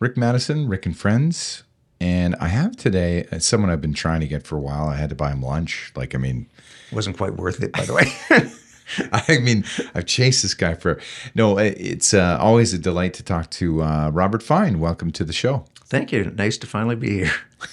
[0.00, 1.62] Rick Maddison, Rick and Friends.
[2.00, 4.88] And I have today uh, someone I've been trying to get for a while.
[4.88, 5.92] I had to buy him lunch.
[5.94, 6.48] Like, I mean,
[6.90, 8.10] wasn't quite worth it, by the way.
[9.12, 10.98] I mean, I've chased this guy for.
[11.34, 14.80] No, it's uh, always a delight to talk to uh, Robert Fine.
[14.80, 15.66] Welcome to the show.
[15.84, 16.24] Thank you.
[16.30, 17.32] Nice to finally be here.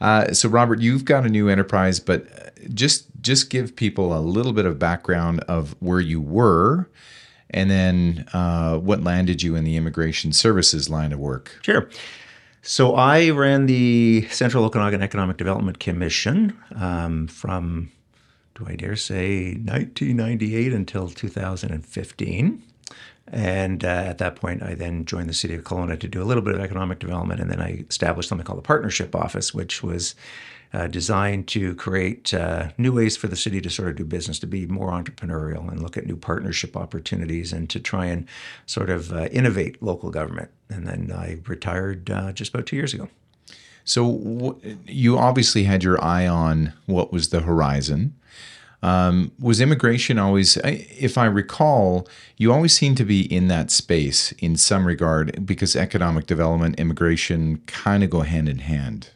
[0.00, 4.20] Uh, so, Robert, you've got a new enterprise, but uh, just just give people a
[4.20, 6.88] little bit of background of where you were,
[7.50, 11.58] and then uh, what landed you in the immigration services line of work.
[11.62, 11.88] Sure.
[12.62, 17.90] So I ran the Central Okanagan Economic Development Commission um, from,
[18.54, 22.62] do I dare say, 1998 until 2015.
[23.32, 26.24] And uh, at that point, I then joined the city of Kelowna to do a
[26.24, 27.40] little bit of economic development.
[27.40, 30.14] And then I established something called the Partnership Office, which was
[30.72, 34.38] uh, designed to create uh, new ways for the city to sort of do business,
[34.38, 38.26] to be more entrepreneurial and look at new partnership opportunities and to try and
[38.66, 40.50] sort of uh, innovate local government.
[40.68, 43.08] And then I retired uh, just about two years ago.
[43.84, 48.14] So w- you obviously had your eye on what was the horizon.
[48.82, 54.32] Um, was immigration always, if I recall, you always seem to be in that space
[54.32, 59.10] in some regard because economic development, immigration kind of go hand in hand.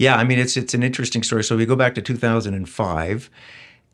[0.00, 1.44] Yeah, I mean it's it's an interesting story.
[1.44, 3.30] So we go back to 2005,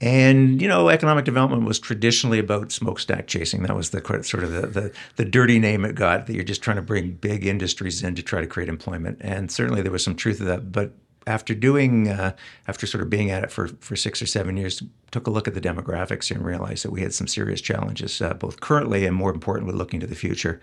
[0.01, 3.65] and you know, economic development was traditionally about smokestack chasing.
[3.65, 6.29] That was the sort of the, the, the dirty name it got.
[6.29, 9.51] That you're just trying to bring big industries in to try to create employment, and
[9.51, 10.71] certainly there was some truth to that.
[10.71, 10.93] But
[11.27, 12.37] after doing, uh,
[12.69, 15.49] after sort of being at it for for six or seven years, took a look
[15.49, 19.17] at the demographics and realized that we had some serious challenges, uh, both currently and
[19.17, 20.61] more importantly, looking to the future.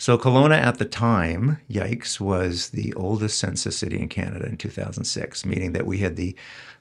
[0.00, 5.44] So Kelowna at the time, yikes, was the oldest census city in Canada in 2006,
[5.44, 6.34] meaning that we had the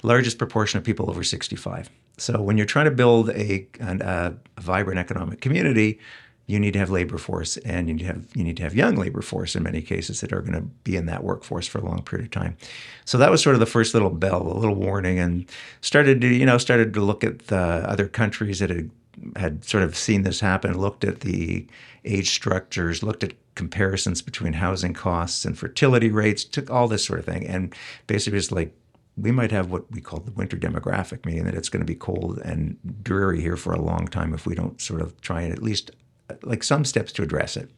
[0.04, 1.90] largest proportion of people over 65.
[2.18, 6.00] So when you're trying to build a, a, a vibrant economic community,
[6.48, 8.74] you need to have labor force and you need to have you need to have
[8.74, 11.80] young labor force in many cases that are going to be in that workforce for
[11.80, 12.56] a long period of time.
[13.04, 15.46] So that was sort of the first little bell, a little warning, and
[15.82, 18.90] started to you know started to look at the other countries that had
[19.36, 21.68] had sort of seen this happen, looked at the
[22.06, 27.20] age structures, looked at comparisons between housing costs and fertility rates, took all this sort
[27.20, 27.76] of thing, and
[28.08, 28.74] basically was like,
[29.18, 31.96] we might have what we call the winter demographic, meaning that it's going to be
[31.96, 35.52] cold and dreary here for a long time if we don't sort of try and
[35.52, 35.92] at least
[36.44, 37.70] like some steps to address it.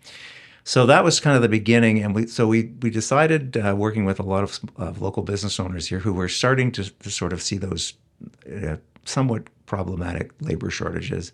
[0.63, 4.05] So that was kind of the beginning, and we so we we decided, uh, working
[4.05, 7.33] with a lot of, of, local business owners here, who were starting to, to sort
[7.33, 7.93] of see those
[8.63, 11.31] uh, somewhat problematic labor shortages.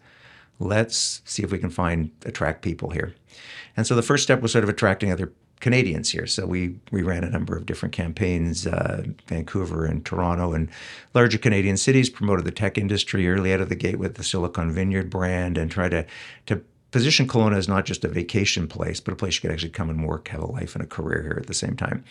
[0.60, 3.16] Let's see if we can find attract people here.
[3.76, 6.28] And so the first step was sort of attracting other Canadians here.
[6.28, 10.70] So we we ran a number of different campaigns, uh, Vancouver and Toronto and
[11.16, 12.12] larger Canadian cities.
[12.12, 15.72] Promoted the tech industry early out of the gate with the Silicon Vineyard brand, and
[15.72, 16.06] try to
[16.46, 16.62] to
[16.92, 19.90] position Kelowna as not just a vacation place, but a place you could actually come
[19.90, 22.04] and work, have a life and a career here at the same time.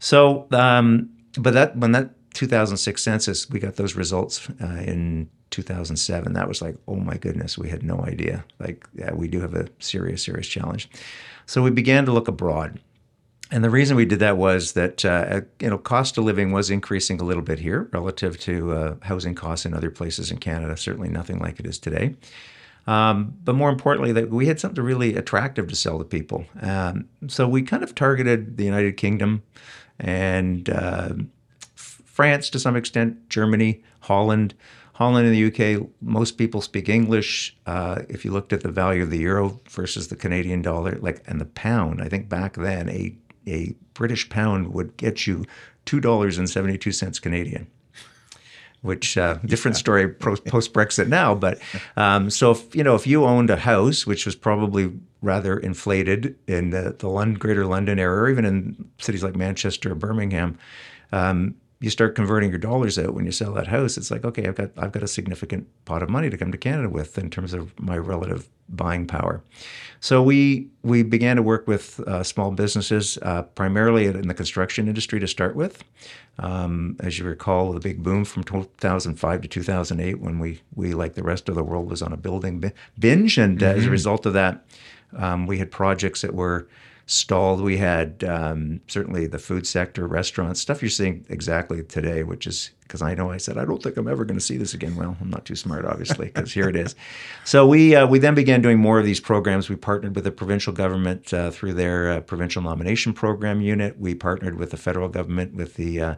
[0.00, 6.32] So, um, but that when that 2006 census, we got those results uh, in 2007.
[6.32, 8.44] That was like, oh my goodness, we had no idea.
[8.58, 10.88] Like, yeah, we do have a serious, serious challenge.
[11.46, 12.80] So we began to look abroad.
[13.52, 16.70] And the reason we did that was that uh, you know cost of living was
[16.70, 20.76] increasing a little bit here relative to uh, housing costs in other places in Canada.
[20.76, 22.14] Certainly nothing like it is today.
[22.86, 26.44] Um, but more importantly, that we had something really attractive to sell to people.
[26.60, 29.42] Um, so we kind of targeted the United Kingdom
[29.98, 31.10] and uh,
[31.74, 34.54] France to some extent, Germany, Holland.
[35.00, 37.56] Holland and the UK, most people speak English.
[37.64, 41.22] Uh, if you looked at the value of the euro versus the Canadian dollar, like
[41.26, 43.16] and the pound, I think back then a
[43.46, 45.46] a British pound would get you
[45.86, 47.66] two dollars and seventy two cents Canadian
[48.82, 51.34] which uh, different story post Brexit now.
[51.34, 51.60] But
[51.96, 56.36] um, so if you know if you owned a house, which was probably rather inflated
[56.46, 60.58] in the, the London, Greater London area, or even in cities like Manchester or Birmingham,
[61.12, 63.96] um, you start converting your dollars out when you sell that house.
[63.96, 66.58] It's like, okay, I've got I've got a significant pot of money to come to
[66.58, 69.42] Canada with in terms of my relative buying power.
[69.98, 74.88] So we we began to work with uh, small businesses, uh, primarily in the construction
[74.88, 75.82] industry to start with.
[76.38, 81.14] Um, as you recall, the big boom from 2005 to 2008, when we we like
[81.14, 83.64] the rest of the world was on a building binge, and mm-hmm.
[83.64, 83.90] as a mm-hmm.
[83.90, 84.66] result of that,
[85.16, 86.68] um, we had projects that were
[87.10, 87.60] stalled.
[87.60, 92.70] We had um, certainly the food sector, restaurants, stuff you're seeing exactly today, which is
[92.82, 94.94] because I know I said I don't think I'm ever going to see this again.
[94.94, 96.94] Well, I'm not too smart, obviously, because here it is.
[97.44, 99.68] So we uh, we then began doing more of these programs.
[99.68, 103.98] We partnered with the provincial government uh, through their uh, provincial nomination program unit.
[103.98, 106.14] We partnered with the federal government with the uh,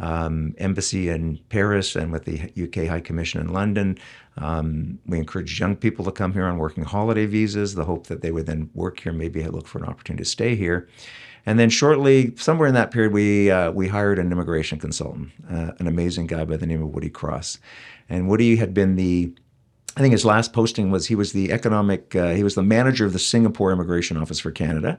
[0.00, 3.98] um, embassy in Paris and with the UK High Commission in London.
[4.38, 8.22] Um, we encourage young people to come here on working holiday visas, the hope that
[8.22, 10.88] they would then work here, maybe look for an opportunity to stay here.
[11.44, 15.72] And then shortly, somewhere in that period, we uh, we hired an immigration consultant, uh,
[15.78, 17.58] an amazing guy by the name of Woody Cross.
[18.08, 19.34] And Woody had been the
[19.96, 23.04] I think his last posting was he was the economic, uh, he was the manager
[23.04, 24.98] of the Singapore Immigration Office for Canada.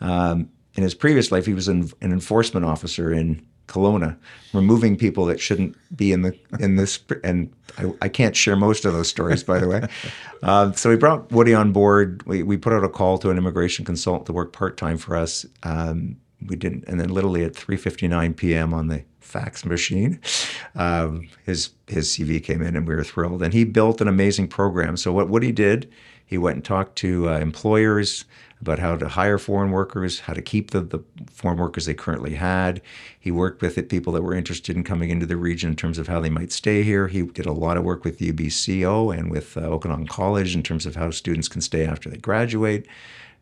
[0.00, 4.16] Um, in his previous life, he was an, an, enforcement officer in Kelowna,
[4.52, 6.98] removing people that shouldn't be in the in this.
[7.22, 9.86] And I, I can't share most of those stories, by the way.
[10.40, 12.22] Uh, so we brought Woody on board.
[12.24, 15.16] We, we put out a call to an immigration consultant to work part time for
[15.16, 15.44] us.
[15.64, 16.16] Um,
[16.46, 18.72] we didn't, and then literally at 3:59 p.m.
[18.72, 20.20] on the fax machine.
[20.74, 23.42] Um, his his CV came in, and we were thrilled.
[23.42, 24.96] And he built an amazing program.
[24.96, 25.90] So what he did,
[26.24, 28.24] he went and talked to uh, employers
[28.60, 32.34] about how to hire foreign workers, how to keep the, the foreign workers they currently
[32.34, 32.82] had.
[33.18, 35.98] He worked with it, people that were interested in coming into the region in terms
[35.98, 37.08] of how they might stay here.
[37.08, 40.86] He did a lot of work with UBCO and with uh, Okanagan College in terms
[40.86, 42.86] of how students can stay after they graduate.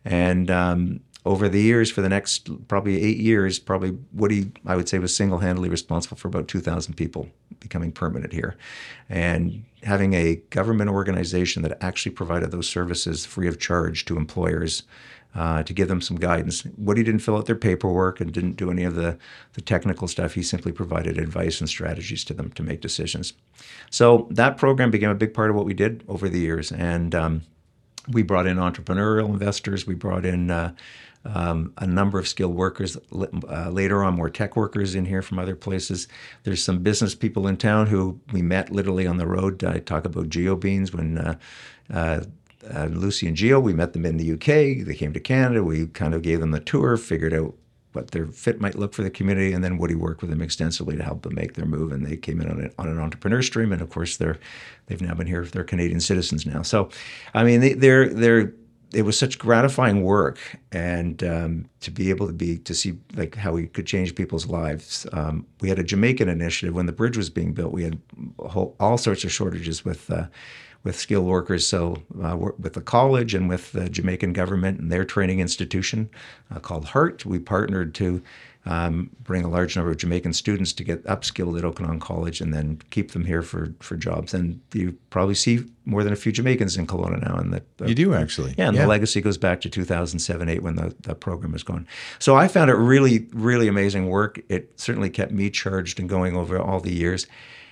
[0.04, 4.88] And um, over the years, for the next probably eight years, probably Woody, I would
[4.88, 7.28] say, was single handedly responsible for about 2,000 people
[7.58, 8.56] becoming permanent here.
[9.08, 14.82] And having a government organization that actually provided those services free of charge to employers.
[15.34, 16.64] Uh, to give them some guidance.
[16.78, 19.18] Woody didn't fill out their paperwork and didn't do any of the,
[19.52, 20.32] the technical stuff.
[20.32, 23.34] He simply provided advice and strategies to them to make decisions.
[23.90, 26.72] So that program became a big part of what we did over the years.
[26.72, 27.42] And um,
[28.08, 29.86] we brought in entrepreneurial investors.
[29.86, 30.72] We brought in uh,
[31.34, 32.96] um, a number of skilled workers.
[33.12, 36.08] Uh, later on, more tech workers in here from other places.
[36.44, 39.62] There's some business people in town who we met literally on the road.
[39.64, 41.38] I talk about geo beans when uh,
[41.92, 42.20] uh,
[42.74, 44.86] uh, Lucy and Geo, we met them in the UK.
[44.86, 45.62] They came to Canada.
[45.62, 47.54] We kind of gave them the tour, figured out
[47.92, 50.96] what their fit might look for the community, and then Woody worked with them extensively
[50.96, 51.92] to help them make their move.
[51.92, 54.38] And they came in on, on an entrepreneur stream, and of course they're
[54.86, 55.44] they've now been here.
[55.44, 56.62] They're Canadian citizens now.
[56.62, 56.90] So,
[57.34, 58.52] I mean, they, they're they're
[58.92, 60.38] it was such gratifying work
[60.72, 64.46] and um, to be able to be to see like how we could change people's
[64.46, 65.06] lives.
[65.12, 66.74] Um, we had a jamaican initiative.
[66.74, 67.98] When the bridge was being built we had
[68.38, 70.26] whole, all sorts of shortages with uh,
[70.86, 75.04] with skilled workers so uh, with the college and with the jamaican government and their
[75.04, 76.08] training institution
[76.50, 78.22] uh, called HEART we partnered to
[78.66, 82.52] um, bring a large number of Jamaican students to get upskilled at Okanagan College and
[82.52, 84.34] then keep them here for, for jobs.
[84.34, 87.36] And you probably see more than a few Jamaicans in Kelowna now.
[87.36, 88.66] And that you do actually, yeah.
[88.66, 88.82] And yeah.
[88.82, 91.86] the legacy goes back to 2007, eight when the, the program was going.
[92.18, 94.40] So I found it really, really amazing work.
[94.48, 97.28] It certainly kept me charged and going over all the years.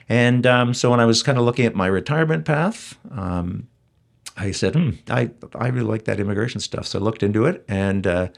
[0.08, 3.68] And um, so when I was kind of looking at my retirement path, um,
[4.36, 6.86] I said, hmm, I, I really like that immigration stuff.
[6.86, 8.28] So I looked into it and uh,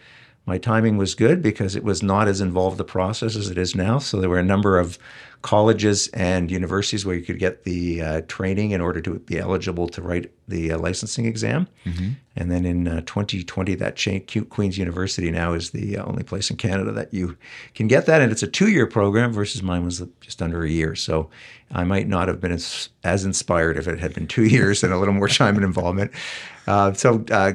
[0.45, 3.75] my timing was good because it was not as involved the process as it is
[3.75, 3.99] now.
[3.99, 4.99] So there were a number of
[5.43, 9.88] colleges and universities where you could get the uh, training in order to be eligible
[9.88, 11.69] to write the uh, licensing exam.
[11.85, 12.11] Mm-hmm.
[12.37, 16.50] And then in uh, 2020, that chain, Queen's University now is the uh, only place
[16.50, 17.37] in Canada that you
[17.75, 18.21] can get that.
[18.21, 20.94] And it's a two year program versus mine was just under a year.
[20.94, 21.31] So
[21.73, 24.93] I might not have been as, as inspired if it had been two years and
[24.93, 26.12] a little more time and involvement.
[26.67, 27.53] Uh, so uh,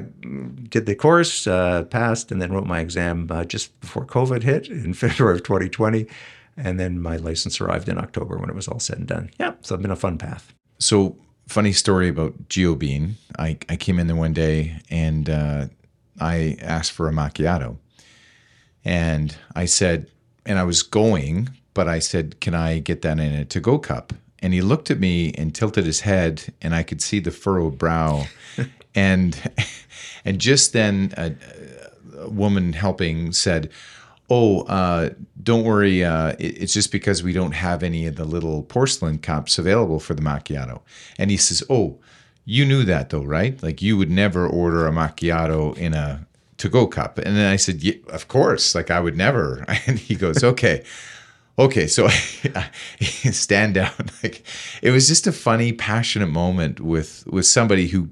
[0.68, 4.68] did the course, uh, passed, and then wrote my exam uh, just before COVID hit
[4.68, 6.06] in February of 2020.
[6.56, 9.30] And then my license arrived in October when it was all said and done.
[9.38, 10.52] Yeah, so it's been a fun path.
[10.78, 11.16] So
[11.48, 13.14] funny story about GeoBean.
[13.38, 15.66] I, I came in there one day and uh,
[16.20, 17.76] I asked for a macchiato.
[18.84, 20.10] And I said,
[20.44, 23.78] and I was going, but I said, can I get that in a to go
[23.78, 24.12] cup?
[24.40, 27.78] And he looked at me and tilted his head, and I could see the furrowed
[27.78, 28.26] brow.
[28.94, 29.38] and
[30.24, 31.32] and just then, a,
[32.18, 33.70] a woman helping said,
[34.30, 35.10] "Oh, uh,
[35.42, 36.04] don't worry.
[36.04, 40.00] Uh, it, it's just because we don't have any of the little porcelain cups available
[40.00, 40.80] for the macchiato."
[41.18, 41.98] And he says, "Oh,
[42.44, 43.62] you knew that though, right?
[43.62, 46.26] Like you would never order a macchiato in a
[46.58, 48.74] to-go cup." And then I said, yeah, "Of course.
[48.74, 50.84] Like I would never." And he goes, "Okay."
[51.58, 52.08] okay so
[53.30, 54.42] stand down like
[54.80, 58.08] it was just a funny passionate moment with with somebody who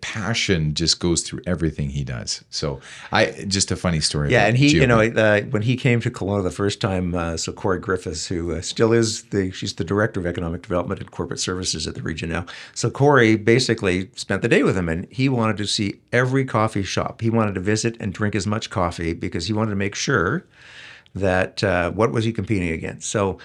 [0.00, 2.44] passion just goes through everything he does.
[2.50, 2.80] So
[3.12, 4.30] I just a funny story.
[4.30, 7.36] Yeah, and he, you know, uh, when he came to Kelowna the first time, uh,
[7.36, 11.10] so Corie Griffiths, who uh, still is the, she's the director of economic development and
[11.10, 12.46] corporate services at the region now.
[12.74, 16.82] So Corey basically spent the day with him, and he wanted to see every coffee
[16.82, 17.20] shop.
[17.20, 20.44] He wanted to visit and drink as much coffee because he wanted to make sure
[21.14, 23.10] that uh, what was he competing against.
[23.10, 23.38] So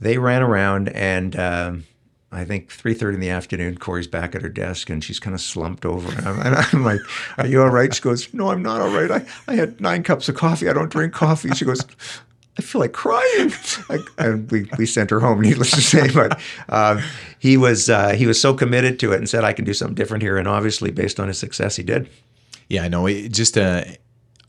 [0.00, 1.36] they ran around and.
[1.36, 1.84] Um,
[2.32, 5.40] I think 3.30 in the afternoon, Corie's back at her desk and she's kind of
[5.40, 6.10] slumped over.
[6.16, 7.00] And I'm, and I'm, like,
[7.36, 7.94] are you all right?
[7.94, 9.10] She goes, no, I'm not all right.
[9.10, 10.68] I, I had nine cups of coffee.
[10.68, 11.50] I don't drink coffee.
[11.50, 11.84] She goes,
[12.58, 13.52] I feel like crying.
[14.18, 16.10] and we, we sent her home, needless to say.
[16.10, 17.02] But uh,
[17.38, 19.94] he was uh, he was so committed to it and said, I can do something
[19.94, 20.36] different here.
[20.36, 22.08] And obviously, based on his success, he did.
[22.68, 23.08] Yeah, I know.
[23.28, 23.84] Just uh,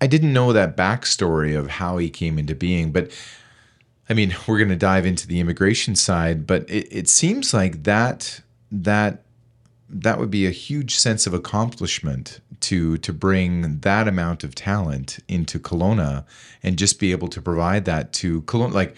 [0.01, 3.11] I didn't know that backstory of how he came into being, but
[4.13, 7.81] I mean, we're going to dive into the immigration side, but it, it seems like
[7.81, 8.41] that
[8.71, 9.23] that
[9.89, 15.17] that would be a huge sense of accomplishment to to bring that amount of talent
[15.27, 16.25] into Kelowna
[16.61, 18.73] and just be able to provide that to Kelowna.
[18.73, 18.95] Like,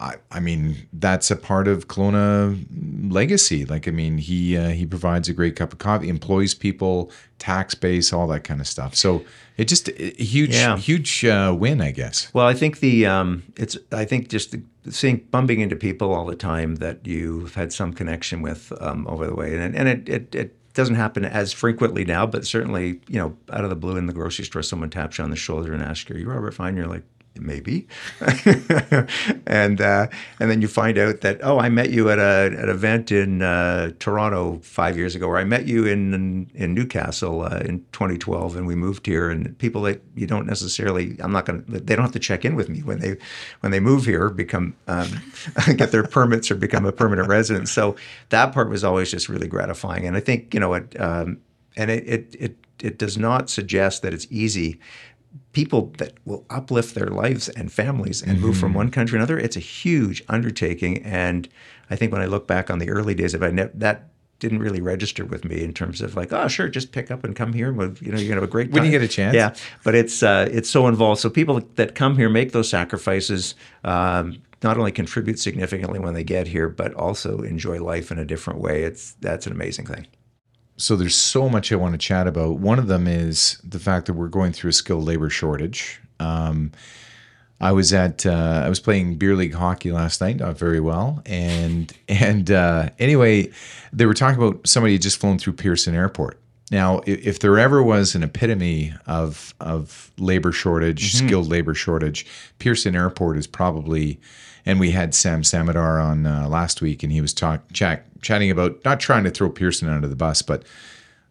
[0.00, 2.64] I, I mean, that's a part of Kelowna
[3.12, 3.66] legacy.
[3.66, 7.74] Like, I mean, he uh, he provides a great cup of coffee, employs people, tax
[7.74, 8.94] base, all that kind of stuff.
[8.94, 9.22] So
[9.58, 10.78] it just a huge Yeah.
[10.78, 12.32] huge uh, win, I guess.
[12.32, 16.24] Well, I think the um, it's I think just the, seeing bumping into people all
[16.24, 20.08] the time that you've had some connection with um, over the way, and and it,
[20.08, 23.96] it it doesn't happen as frequently now, but certainly you know out of the blue
[23.98, 26.30] in the grocery store, someone taps you on the shoulder and asks you, "Are you
[26.30, 27.02] Robert Fine?" You're like.
[27.38, 27.86] Maybe,
[29.46, 30.08] and uh,
[30.40, 33.12] and then you find out that oh, I met you at a at an event
[33.12, 37.84] in uh, Toronto five years ago, or I met you in in Newcastle uh, in
[37.92, 39.30] 2012, and we moved here.
[39.30, 42.44] And people that you don't necessarily, I'm not going to, they don't have to check
[42.44, 43.16] in with me when they
[43.60, 45.08] when they move here, become um,
[45.76, 47.68] get their permits or become a permanent resident.
[47.68, 47.94] So
[48.30, 50.04] that part was always just really gratifying.
[50.04, 51.38] And I think you know it, um,
[51.76, 54.80] and it it it it does not suggest that it's easy
[55.52, 59.38] people that will uplift their lives and families and move from one country to another.
[59.38, 61.48] It's a huge undertaking, and
[61.90, 64.60] I think when I look back on the early days of it, ne- that didn't
[64.60, 67.52] really register with me in terms of like, oh, sure, just pick up and come
[67.52, 67.68] here.
[67.68, 69.34] and we'll- You know, you're gonna have a great When you get a chance.
[69.34, 69.54] Yeah,
[69.84, 71.20] but it's uh, it's so involved.
[71.20, 73.54] So people that come here make those sacrifices.
[73.84, 78.26] Um, not only contribute significantly when they get here, but also enjoy life in a
[78.26, 78.82] different way.
[78.82, 80.06] It's that's an amazing thing.
[80.80, 82.58] So there's so much I want to chat about.
[82.58, 86.00] One of them is the fact that we're going through a skilled labor shortage.
[86.18, 86.72] Um,
[87.60, 91.22] I was at uh, I was playing beer league hockey last night, not very well,
[91.26, 93.50] and and uh, anyway,
[93.92, 96.38] they were talking about somebody had just flown through Pearson Airport.
[96.70, 102.26] Now, if there ever was an epitome of of labor shortage, skilled labor shortage,
[102.58, 104.20] Pearson Airport is probably.
[104.66, 108.50] And we had Sam Samaddar on uh, last week, and he was talk, chat, chatting
[108.50, 110.64] about not trying to throw Pearson under the bus, but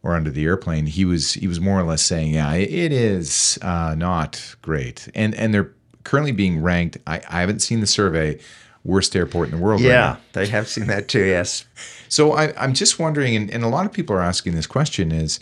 [0.02, 3.60] or under the airplane, he was he was more or less saying, yeah, it is
[3.62, 5.72] uh, not great, and and they're
[6.04, 6.98] currently being ranked.
[7.06, 8.40] I, I haven't seen the survey,
[8.84, 9.82] worst airport in the world.
[9.82, 10.20] Yeah, now.
[10.34, 11.26] they have seen that too.
[11.26, 11.66] Yes.
[12.12, 15.12] So I, I'm just wondering, and, and a lot of people are asking this question:
[15.12, 15.40] is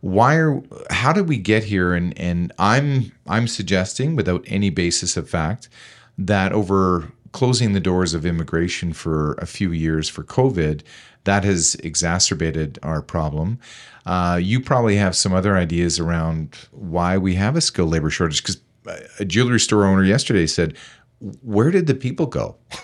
[0.00, 1.94] why are how did we get here?
[1.94, 5.68] And and I'm I'm suggesting, without any basis of fact,
[6.18, 10.82] that over closing the doors of immigration for a few years for COVID,
[11.24, 13.58] that has exacerbated our problem.
[14.06, 18.42] Uh, you probably have some other ideas around why we have a skilled labor shortage.
[18.42, 18.60] Because
[19.18, 20.76] a jewelry store owner yesterday said,
[21.42, 22.56] "Where did the people go?"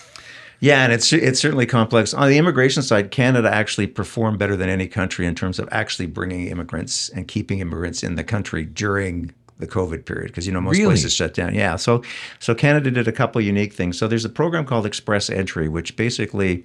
[0.64, 2.14] Yeah, and it's it's certainly complex.
[2.14, 6.06] On the immigration side, Canada actually performed better than any country in terms of actually
[6.06, 10.61] bringing immigrants and keeping immigrants in the country during the COVID period because you know
[10.61, 10.87] most Really?
[10.94, 11.54] places shut down.
[11.54, 12.02] Yeah, so
[12.40, 13.96] so Canada did a couple unique things.
[13.96, 16.64] So there's a program called Express Entry, which basically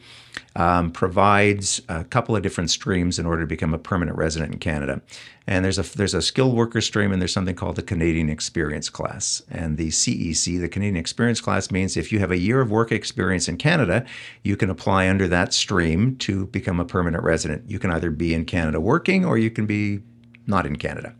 [0.55, 4.59] um, provides a couple of different streams in order to become a permanent resident in
[4.59, 5.01] Canada.
[5.45, 8.89] And there's a there's a skilled worker stream, and there's something called the Canadian Experience
[8.89, 9.43] Class.
[9.51, 12.91] And the CEC, the Canadian Experience Class, means if you have a year of work
[12.91, 14.05] experience in Canada,
[14.43, 17.69] you can apply under that stream to become a permanent resident.
[17.69, 19.99] You can either be in Canada working, or you can be
[20.47, 21.13] not in Canada.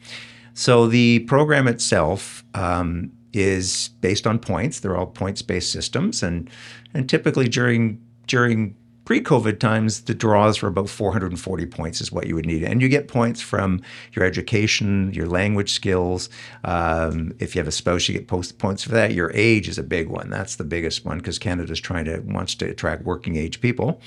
[0.60, 4.82] So the program itself um, is based on points.
[4.82, 6.50] They're all points-based systems, and
[6.94, 8.76] and typically during during
[9.06, 12.90] pre-COVID times, the draws were about 440 points is what you would need, and you
[12.90, 16.30] get points from your education, your language skills.
[16.66, 19.14] Um, if you have a spouse, you get post points for that.
[19.14, 20.30] Your age is a big one.
[20.30, 24.02] That's the biggest one because Canada's trying to wants to attract working age people.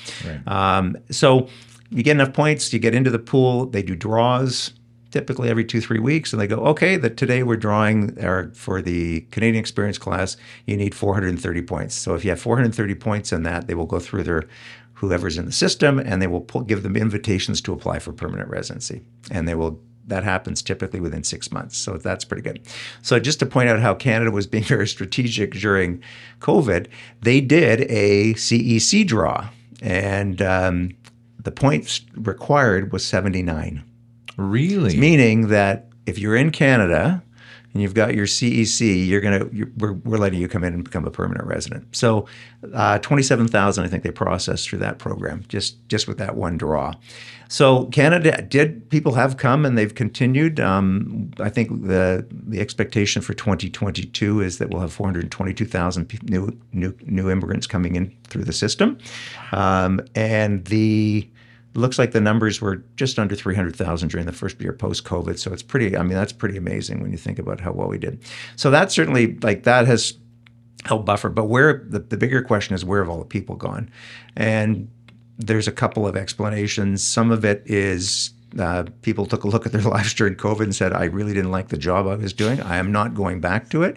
[0.46, 1.48] Um, so
[1.88, 3.64] you get enough points, you get into the pool.
[3.64, 4.74] They do draws
[5.12, 8.82] typically every two three weeks and they go okay that today we're drawing our, for
[8.82, 11.94] the canadian experience class you need 430 points.
[11.94, 14.44] So if you have 430 points in that they will go through their
[14.94, 18.48] whoever's in the system and they will pull, give them invitations to apply for permanent
[18.48, 19.02] residency.
[19.30, 21.76] And they will that happens typically within six months.
[21.76, 22.60] So that's pretty good.
[23.02, 26.02] So just to point out how canada was being very strategic during
[26.40, 26.88] covid
[27.20, 29.48] they did a cec draw
[29.80, 30.90] and um,
[31.38, 33.84] the points required was 79
[34.36, 34.96] Really?
[34.96, 37.22] meaning that if you're in Canada
[37.72, 40.84] and you've got your CEC, you're gonna you're, we're, we're letting you come in and
[40.84, 41.94] become a permanent resident.
[41.94, 42.26] So,
[42.74, 46.58] uh, twenty-seven thousand, I think they processed through that program just just with that one
[46.58, 46.94] draw.
[47.48, 50.58] So Canada did people have come and they've continued.
[50.58, 56.94] Um, I think the the expectation for 2022 is that we'll have 422,000 new new
[57.02, 58.96] new immigrants coming in through the system,
[59.52, 61.28] um, and the
[61.74, 65.38] looks like the numbers were just under 300,000 during the first year post COVID.
[65.38, 67.98] So it's pretty, I mean, that's pretty amazing when you think about how well we
[67.98, 68.22] did.
[68.56, 70.14] So that certainly, like, that has
[70.84, 71.28] helped buffer.
[71.28, 73.90] But where the, the bigger question is, where have all the people gone?
[74.36, 74.90] And
[75.38, 77.02] there's a couple of explanations.
[77.02, 80.74] Some of it is uh, people took a look at their lives during COVID and
[80.74, 82.60] said, I really didn't like the job I was doing.
[82.60, 83.96] I am not going back to it.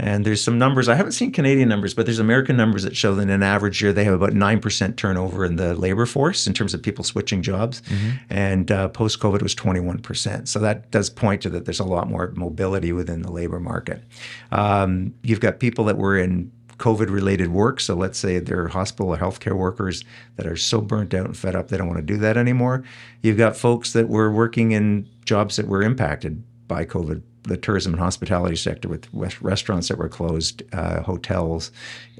[0.00, 3.16] And there's some numbers, I haven't seen Canadian numbers, but there's American numbers that show
[3.16, 6.54] that in an average year, they have about 9% turnover in the labor force in
[6.54, 7.80] terms of people switching jobs.
[7.82, 8.10] Mm-hmm.
[8.30, 10.46] And uh, post COVID was 21%.
[10.46, 14.04] So that does point to that there's a lot more mobility within the labor market.
[14.52, 17.80] Um, you've got people that were in COVID related work.
[17.80, 20.04] So let's say they're hospital or healthcare workers
[20.36, 22.84] that are so burnt out and fed up they don't want to do that anymore.
[23.22, 27.22] You've got folks that were working in jobs that were impacted by COVID.
[27.44, 31.72] The tourism and hospitality sector with restaurants that were closed, uh, hotels,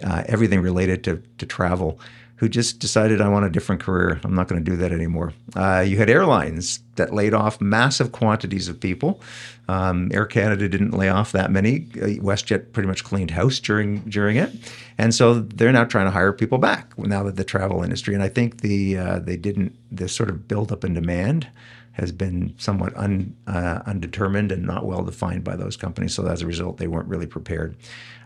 [0.03, 2.01] uh, everything related to, to travel
[2.39, 4.21] who just decided I want a different career.
[4.23, 5.33] I'm not going to do that anymore.
[5.57, 9.21] Uh, you had airlines that laid off massive quantities of people.
[9.69, 11.87] Um, Air Canada didn't lay off that many.
[11.97, 14.51] Uh, WestJet pretty much cleaned house during during it,
[14.97, 18.15] and so they're now trying to hire people back now that the travel industry.
[18.15, 21.49] And I think the uh, they didn't this sort of buildup in demand
[21.93, 26.15] has been somewhat un, uh, undetermined and not well defined by those companies.
[26.15, 27.77] So as a result, they weren't really prepared.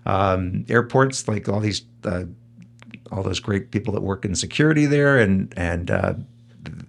[0.05, 2.25] Um, airports, like all these uh,
[3.13, 6.15] all those great people that work in security there, and and uh,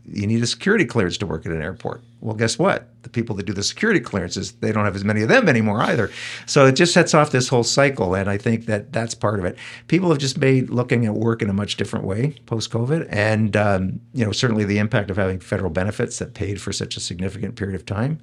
[0.05, 2.03] you need a security clearance to work at an airport.
[2.21, 2.87] Well, guess what?
[3.03, 5.81] The people that do the security clearances, they don't have as many of them anymore
[5.81, 6.11] either.
[6.45, 9.45] So it just sets off this whole cycle, and I think that that's part of
[9.45, 9.57] it.
[9.87, 13.57] People have just made looking at work in a much different way post COVID, and
[13.57, 16.99] um, you know certainly the impact of having federal benefits that paid for such a
[16.99, 18.19] significant period of time.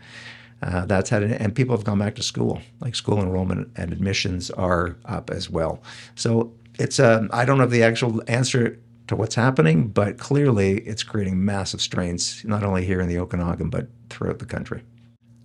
[0.62, 2.60] Uh, that's had an, and people have gone back to school.
[2.80, 5.82] Like school enrollment and admissions are up as well.
[6.14, 11.02] So it's um, I don't have the actual answer to what's happening, but clearly it's
[11.02, 14.82] creating massive strains not only here in the Okanagan but throughout the country.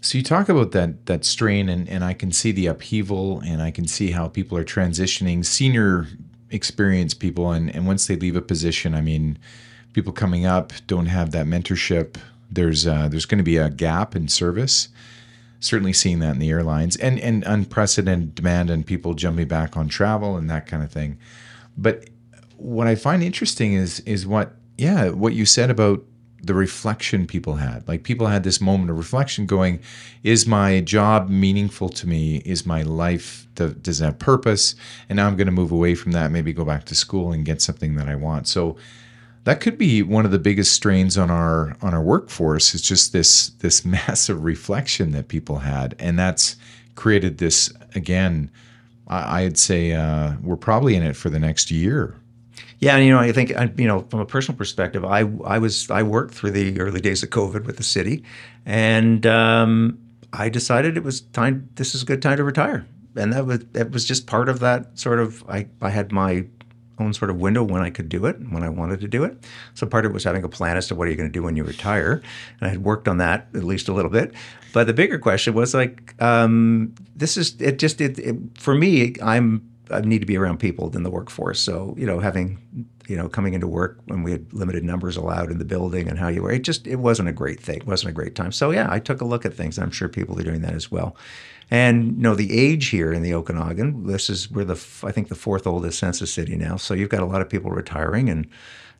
[0.02, 3.62] So you talk about that that strain, and, and I can see the upheaval, and
[3.62, 5.44] I can see how people are transitioning.
[5.44, 6.08] Senior
[6.52, 9.40] experienced people, and, and once they leave a position, I mean,
[9.94, 12.18] people coming up don't have that mentorship.
[12.52, 14.90] There's uh, there's going to be a gap in service.
[15.66, 19.88] Certainly seeing that in the airlines, and and unprecedented demand and people jumping back on
[19.88, 21.18] travel and that kind of thing.
[21.78, 22.10] But
[22.58, 26.04] what I find interesting is is what yeah what you said about
[26.46, 27.88] the reflection people had.
[27.88, 29.80] Like people had this moment of reflection going,
[30.24, 32.38] is my job meaningful to me?
[32.46, 34.76] Is my life, does it have purpose?
[35.10, 37.46] And now I'm going to move away from that, maybe go back to school and
[37.46, 38.48] get something that I want.
[38.48, 38.78] So
[39.46, 42.76] that could be one of the biggest strains on our on our workforce.
[42.76, 45.96] is just this this massive reflection that people had.
[45.98, 46.56] And that's
[46.96, 48.52] created this again,
[49.08, 52.16] I'd say uh, we're probably in it for the next year
[52.80, 55.90] yeah, and you know, I think you know, from a personal perspective, I I was
[55.90, 58.24] I worked through the early days of COVID with the city,
[58.66, 59.98] and um,
[60.34, 61.70] I decided it was time.
[61.76, 64.60] This is a good time to retire, and that was it was just part of
[64.60, 65.44] that sort of.
[65.50, 66.46] I I had my
[67.00, 69.46] own sort of window when I could do it, when I wanted to do it.
[69.74, 71.34] So part of it was having a plan as to what are you going to
[71.34, 72.22] do when you retire,
[72.60, 74.34] and I had worked on that at least a little bit.
[74.74, 77.80] But the bigger question was like, um, this is it.
[77.80, 79.16] Just it, it for me.
[79.22, 81.60] I'm I need to be around people in the workforce.
[81.60, 82.60] So, you know, having,
[83.08, 86.18] you know, coming into work when we had limited numbers allowed in the building and
[86.18, 87.78] how you were, it just, it wasn't a great thing.
[87.78, 88.52] It wasn't a great time.
[88.52, 89.78] So, yeah, I took a look at things.
[89.78, 91.16] I'm sure people are doing that as well.
[91.72, 95.30] And, you know, the age here in the Okanagan, this is, we're the, I think,
[95.30, 96.78] the fourth oldest census city now.
[96.78, 98.48] So you've got a lot of people retiring and,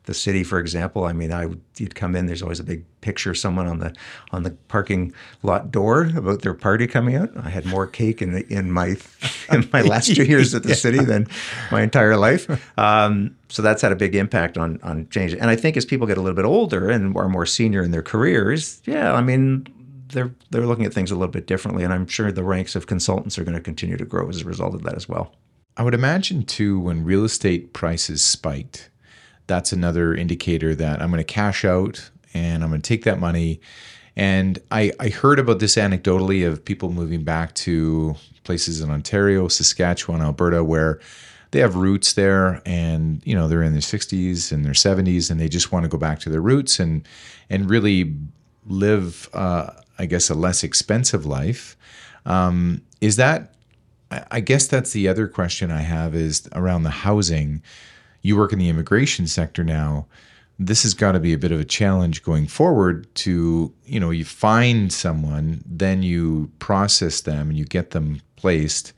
[0.06, 1.04] the city, for example.
[1.04, 2.26] I mean, I you'd come in.
[2.26, 3.94] There's always a big picture of someone on the
[4.30, 7.30] on the parking lot door about their party coming out.
[7.36, 8.96] I had more cake in the, in my
[9.52, 10.74] in my last two years at the yeah.
[10.76, 11.26] city than
[11.70, 12.48] my entire life.
[12.78, 15.34] Um, so that's had a big impact on on change.
[15.34, 17.90] And I think as people get a little bit older and are more senior in
[17.90, 19.66] their careers, yeah, I mean.
[20.08, 22.86] They're, they're looking at things a little bit differently, and I'm sure the ranks of
[22.86, 25.34] consultants are going to continue to grow as a result of that as well.
[25.76, 28.88] I would imagine too when real estate prices spiked,
[29.46, 33.18] that's another indicator that I'm going to cash out and I'm going to take that
[33.18, 33.60] money.
[34.16, 39.48] And I, I heard about this anecdotally of people moving back to places in Ontario,
[39.48, 41.00] Saskatchewan, Alberta, where
[41.50, 45.40] they have roots there and you know they're in their 60s and their 70s and
[45.40, 47.06] they just want to go back to their roots and
[47.48, 48.14] and really
[48.66, 51.76] live uh, i guess a less expensive life.
[52.24, 53.54] Um, is that
[54.30, 57.62] i guess that's the other question i have is around the housing.
[58.22, 60.06] You work in the immigration sector now.
[60.58, 64.10] This has got to be a bit of a challenge going forward to you know
[64.10, 68.92] you find someone then you process them and you get them placed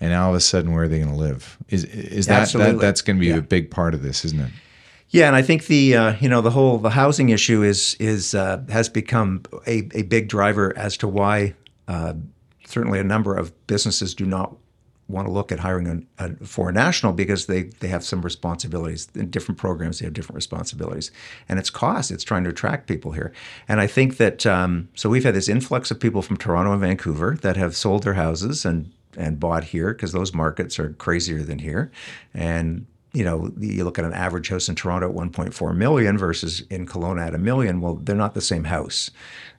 [0.00, 1.58] and now all of a sudden where are they going to live?
[1.68, 3.36] Is is that, that that's going to be yeah.
[3.36, 4.50] a big part of this isn't it
[5.10, 8.34] Yeah, and I think the uh, you know the whole the housing issue is is
[8.34, 11.54] uh, has become a, a big driver as to why
[11.86, 12.14] uh,
[12.66, 14.54] certainly a number of businesses do not
[15.08, 19.08] want to look at hiring a, a foreign national because they, they have some responsibilities
[19.14, 21.10] in different programs they have different responsibilities.
[21.48, 23.32] And it's cost it's trying to attract people here.
[23.68, 26.80] And i think that um, so we've had this influx of people from toronto and
[26.82, 31.42] vancouver that have sold their houses and and bought here because those markets are crazier
[31.42, 31.90] than here.
[32.34, 36.62] And you know, you look at an average house in Toronto at 1.4 million versus
[36.70, 37.80] in Kelowna at a million.
[37.80, 39.10] Well, they're not the same house.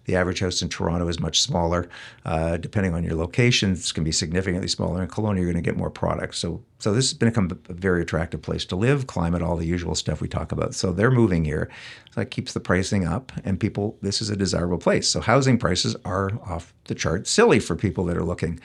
[0.09, 1.87] The average house in Toronto is much smaller.
[2.25, 5.03] Uh, depending on your location, it's going to be significantly smaller.
[5.03, 6.39] In Kelowna, you're going to get more products.
[6.39, 9.05] So, so this has become a very attractive place to live.
[9.05, 10.73] Climate, all the usual stuff we talk about.
[10.73, 11.69] So they're moving here.
[12.09, 13.99] So that keeps the pricing up, and people.
[14.01, 15.07] This is a desirable place.
[15.07, 18.59] So housing prices are off the chart, silly for people that are looking.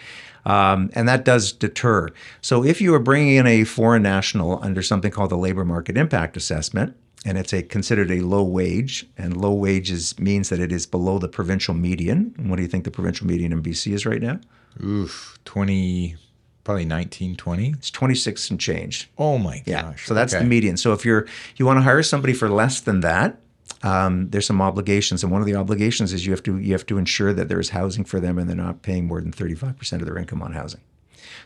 [0.47, 2.09] Um, and that does deter.
[2.41, 5.99] So if you are bringing in a foreign national under something called the labor market
[5.99, 10.71] impact assessment, and it's a considered a low wage, and low wages means that it
[10.73, 12.35] is below the provincial median.
[12.39, 14.41] And what do you think the provincial median in BC is right now?
[14.83, 16.17] Oof, 20,
[16.65, 17.69] probably 19, 20.
[17.71, 19.11] It's 26 and change.
[19.19, 19.67] Oh my gosh.
[19.67, 19.93] Yeah.
[20.05, 20.43] So that's Okay.
[20.43, 20.77] the median.
[20.77, 23.41] So if you're you want to hire somebody for less than that,
[23.83, 26.87] um, there's some obligations, and one of the obligations is you have to you have
[26.87, 29.79] to ensure that there is housing for them, and they're not paying more than 35
[29.79, 30.81] percent of their income on housing.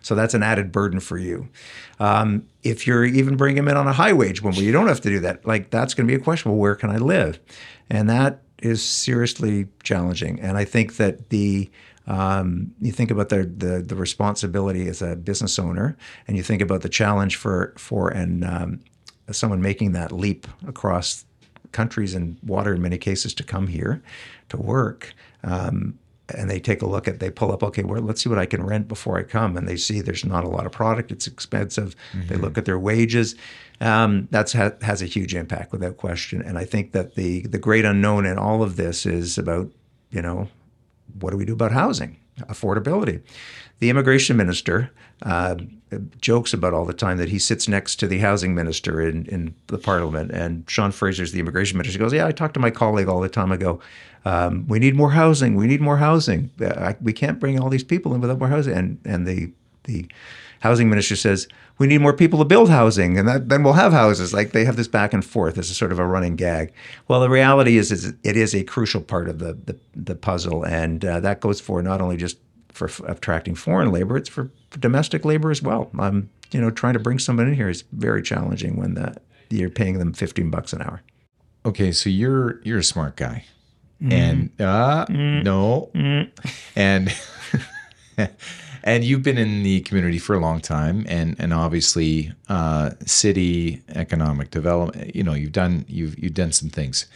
[0.00, 1.48] So that's an added burden for you.
[2.00, 4.88] Um, if you're even bringing them in on a high wage one where you don't
[4.88, 6.50] have to do that, like that's going to be a question.
[6.50, 7.38] Well, where can I live?
[7.90, 10.40] And that is seriously challenging.
[10.40, 11.70] And I think that the
[12.06, 16.62] um, you think about the, the the responsibility as a business owner, and you think
[16.62, 18.80] about the challenge for for and um,
[19.30, 21.26] someone making that leap across
[21.72, 24.02] countries and water in many cases to come here
[24.48, 25.14] to work.
[25.44, 25.98] Um,
[26.36, 28.46] and they take a look at, they pull up, okay, well, let's see what I
[28.46, 29.56] can rent before I come.
[29.56, 31.96] And they see there's not a lot of product, it's expensive.
[32.28, 33.34] They look at their wages.
[33.80, 36.42] Um, that's ha- has a huge impact without question.
[36.42, 39.70] And I think that the the great unknown in all of this is about,
[40.10, 40.48] you know,
[41.20, 43.22] what do we do about housing, affordability?
[43.78, 44.90] The immigration minister
[45.22, 45.56] uh,
[46.20, 49.54] jokes about all the time that he sits next to the housing minister in, in
[49.68, 50.32] the parliament.
[50.32, 51.98] And Sean Fraser's the immigration minister.
[51.98, 53.52] He goes, Yeah, I talk to my colleague all the time.
[53.52, 53.80] I go,
[54.28, 55.56] um, We need more housing.
[55.56, 56.50] We need more housing.
[56.60, 58.74] Uh, I, we can't bring all these people in without more housing.
[58.74, 59.52] And, and the,
[59.84, 60.06] the
[60.60, 63.92] housing minister says, we need more people to build housing, and that, then we'll have
[63.92, 64.34] houses.
[64.34, 66.72] Like they have this back and forth as a sort of a running gag.
[67.06, 70.64] Well, the reality is, is it is a crucial part of the the, the puzzle,
[70.64, 72.38] and uh, that goes for not only just
[72.72, 75.90] for f- attracting foreign labor, it's for, for domestic labor as well.
[75.98, 79.16] Um, you know, trying to bring someone in here is very challenging when the,
[79.50, 81.02] you're paying them 15 bucks an hour.
[81.64, 83.44] Okay, so you're you're a smart guy,
[84.00, 85.90] and uh, no,
[86.76, 87.14] and
[88.84, 93.82] and you've been in the community for a long time, and and obviously, uh, city
[93.94, 95.14] economic development.
[95.14, 97.06] You know, you've done you've you've done some things.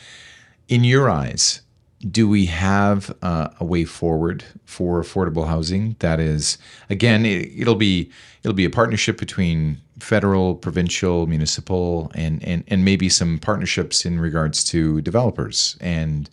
[0.68, 1.62] In your eyes,
[2.10, 5.96] do we have uh, a way forward for affordable housing?
[6.00, 6.58] That is
[6.90, 8.10] again it, it'll be
[8.42, 14.18] it'll be a partnership between federal provincial municipal and and and maybe some partnerships in
[14.18, 15.76] regards to developers.
[15.80, 16.28] And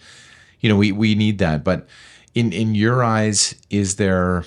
[0.60, 1.63] you know we we need that.
[1.63, 1.88] But
[2.36, 4.45] in in your eyes is there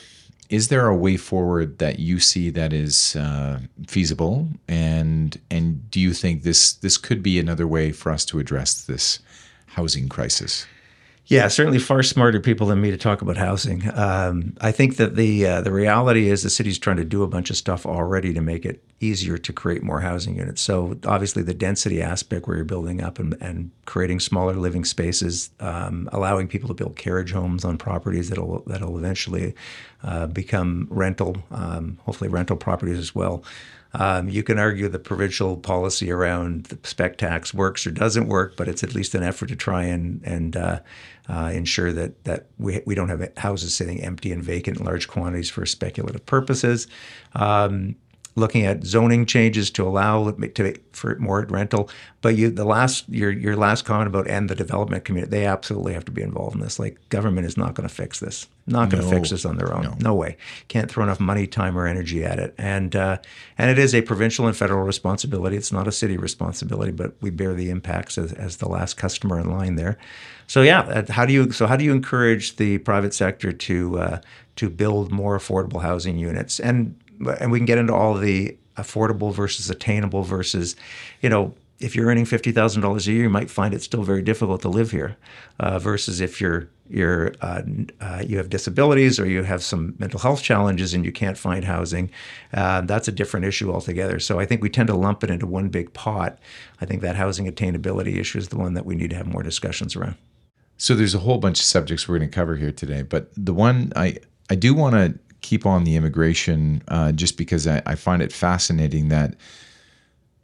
[0.49, 4.49] is there a way forward that you see that is uh, feasible?
[4.69, 8.83] And and do you think this this could be another way for us to address
[8.83, 9.19] this
[9.67, 10.67] housing crisis
[11.33, 13.91] Yeah, certainly far smarter people than me to talk about housing.
[13.95, 17.27] Um, I think that the uh, the reality is the city's trying to do a
[17.27, 20.61] bunch of stuff already to make it easier to create more housing units.
[20.61, 25.49] So obviously the density aspect where you're building up and, and creating smaller living spaces,
[25.59, 29.55] um, allowing people to build carriage homes on properties that'll that'll eventually
[30.03, 33.43] uh, become rental, um, hopefully rental properties as well.
[33.95, 38.57] Um, you can argue the provincial policy around the spec tax works or doesn't work,
[38.57, 40.81] but it's at least an effort to try and and uh,
[41.29, 45.09] uh, ensure that that we we don't have houses sitting empty and vacant in large
[45.09, 46.87] quantities for speculative purposes.
[47.35, 47.97] Um,
[48.35, 51.91] looking at zoning changes to allow to for more rental.
[52.23, 55.93] But you, the last your your last comment about and the development community, they absolutely
[55.95, 56.79] have to be involved in this.
[56.79, 58.47] Like government is not going to fix this.
[58.67, 59.17] Not going to No.
[59.17, 59.83] fix this on their own.
[59.83, 59.97] No.
[59.99, 60.15] No.
[60.15, 60.37] way.
[60.69, 62.55] Can't throw enough money, time, or energy at it.
[62.57, 63.19] And uh,
[63.59, 65.57] and it is a provincial and federal responsibility.
[65.57, 69.39] It's not a city responsibility, but we bear the impacts as, as the last customer
[69.41, 69.99] in line there.
[70.47, 73.99] So yeah, uh, how do you so how do you encourage the private sector to
[73.99, 74.21] uh,
[74.57, 76.95] to build more affordable housing units and
[77.41, 80.77] and we can get into all the affordable versus attainable versus,
[81.21, 84.03] you know, if you're earning fifty thousand dollars a year, you might find it still
[84.05, 85.17] very difficult to live here,
[85.59, 87.63] uh, versus if you're you're uh,
[88.01, 91.65] uh, you have disabilities or you have some mental health challenges and you can't find
[91.65, 92.11] housing.
[92.53, 94.21] Uh, that's a different issue altogether.
[94.21, 96.39] So I think we tend to lump it into one big pot.
[96.81, 99.43] I think that housing attainability issue is the one that we need to have more
[99.43, 100.17] discussions around.
[100.77, 103.55] So there's a whole bunch of subjects we're going to cover here today, but the
[103.55, 104.19] one I
[104.51, 108.33] I do want to keep on the immigration uh, just because I, I find it
[108.33, 109.35] fascinating that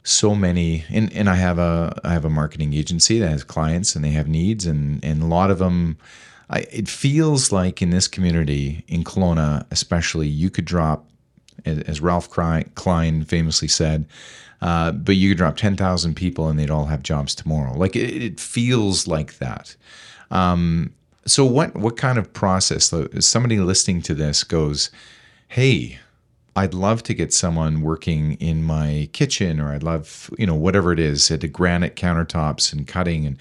[0.03, 3.95] so many and, and I have a I have a marketing agency that has clients
[3.95, 5.97] and they have needs and and a lot of them
[6.49, 11.05] I, it feels like in this community in Kelowna especially you could drop
[11.65, 14.07] as Ralph Klein famously said
[14.61, 17.73] uh, but you could drop 10,000 people and they'd all have jobs tomorrow.
[17.77, 19.75] Like it, it feels like that.
[20.31, 20.93] Um,
[21.25, 24.89] so what what kind of process somebody listening to this goes
[25.47, 25.99] hey
[26.55, 30.91] I'd love to get someone working in my kitchen, or I'd love, you know, whatever
[30.91, 33.25] it is, at the granite countertops and cutting.
[33.25, 33.37] And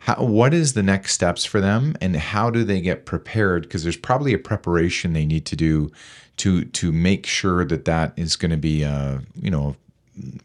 [0.00, 3.62] how, what is the next steps for them, and how do they get prepared?
[3.62, 5.90] Because there's probably a preparation they need to do
[6.38, 9.76] to to make sure that that is going to be, a, you know,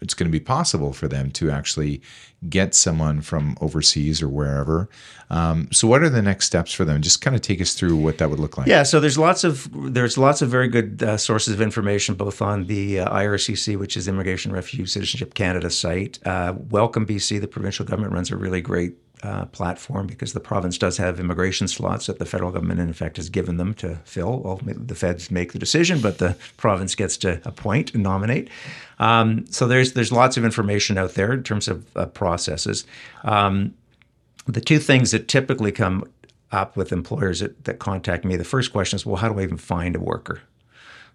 [0.01, 2.01] it's going to be possible for them to actually
[2.47, 4.89] get someone from overseas or wherever.
[5.29, 7.01] Um, so, what are the next steps for them?
[7.01, 8.67] Just kind of take us through what that would look like.
[8.67, 12.41] Yeah, so there's lots of there's lots of very good uh, sources of information, both
[12.41, 16.19] on the uh, IRCC, which is Immigration, Refugee, Citizenship Canada site.
[16.25, 20.77] Uh, Welcome BC, the provincial government runs a really great uh, platform because the province
[20.77, 24.41] does have immigration slots that the federal government, in effect, has given them to fill.
[24.45, 28.49] Ultimately, the feds make the decision, but the province gets to appoint and nominate.
[28.99, 32.85] Um, so there's there's lots of information out there in terms of uh, processes.
[33.23, 33.73] Um,
[34.45, 36.05] the two things that typically come
[36.51, 39.43] up with employers that, that contact me, the first question is, well, how do I
[39.43, 40.41] even find a worker?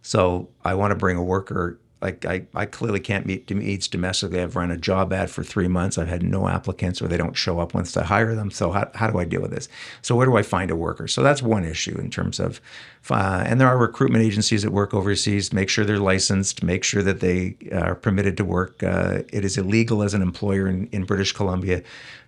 [0.02, 4.42] So I want to bring a worker like I, I clearly can't meet needs domestically.
[4.42, 5.96] I've run a job ad for three months.
[5.96, 8.50] I've had no applicants or they don't show up once I hire them.
[8.50, 9.70] So how, how do I deal with this?
[10.02, 11.08] So where do I find a worker?
[11.08, 12.60] So that's one issue in terms of,
[13.08, 15.50] uh, and there are recruitment agencies that work overseas.
[15.50, 16.62] Make sure they're licensed.
[16.62, 18.82] Make sure that they are permitted to work.
[18.82, 21.82] Uh, it is illegal as an employer in, in British Columbia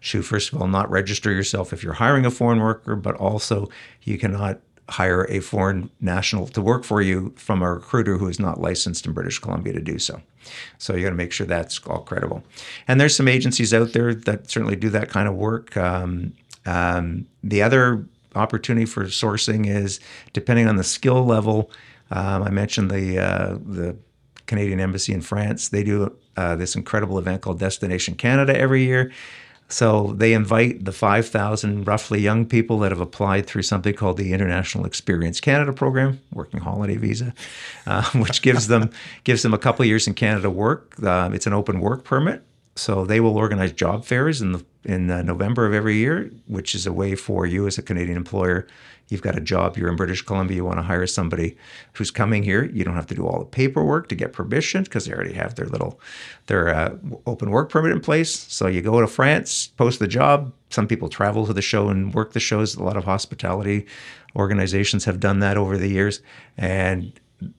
[0.04, 3.68] to first of all not register yourself if you're hiring a foreign worker, but also
[4.04, 8.38] you cannot hire a foreign national to work for you from a recruiter who is
[8.38, 10.20] not licensed in British Columbia to do so.
[10.78, 12.44] So you got to make sure that's all credible.
[12.86, 15.76] And there's some agencies out there that certainly do that kind of work.
[15.76, 16.34] Um,
[16.66, 19.98] um, the other opportunity for sourcing is
[20.32, 21.70] depending on the skill level.
[22.10, 23.96] Um, I mentioned the uh, the
[24.46, 25.68] Canadian Embassy in France.
[25.68, 29.12] They do uh, this incredible event called Destination Canada every year.
[29.68, 34.32] So they invite the 5,000 roughly young people that have applied through something called the
[34.32, 37.34] International Experience Canada program, working holiday visa,
[37.86, 38.90] uh, which gives them
[39.24, 40.94] gives them a couple years in Canada work.
[41.02, 42.42] Uh, it's an open work permit,
[42.76, 46.74] so they will organize job fairs in the in uh, November of every year, which
[46.74, 48.68] is a way for you as a Canadian employer
[49.08, 51.56] You've got a job, you're in British Columbia, you want to hire somebody
[51.92, 52.64] who's coming here.
[52.64, 55.54] You don't have to do all the paperwork to get permission because they already have
[55.54, 56.00] their little
[56.46, 58.36] their uh, open work permit in place.
[58.36, 60.52] So you go to France, post the job.
[60.70, 62.74] Some people travel to the show and work the shows.
[62.74, 63.86] A lot of hospitality
[64.34, 66.20] organizations have done that over the years.
[66.56, 67.12] And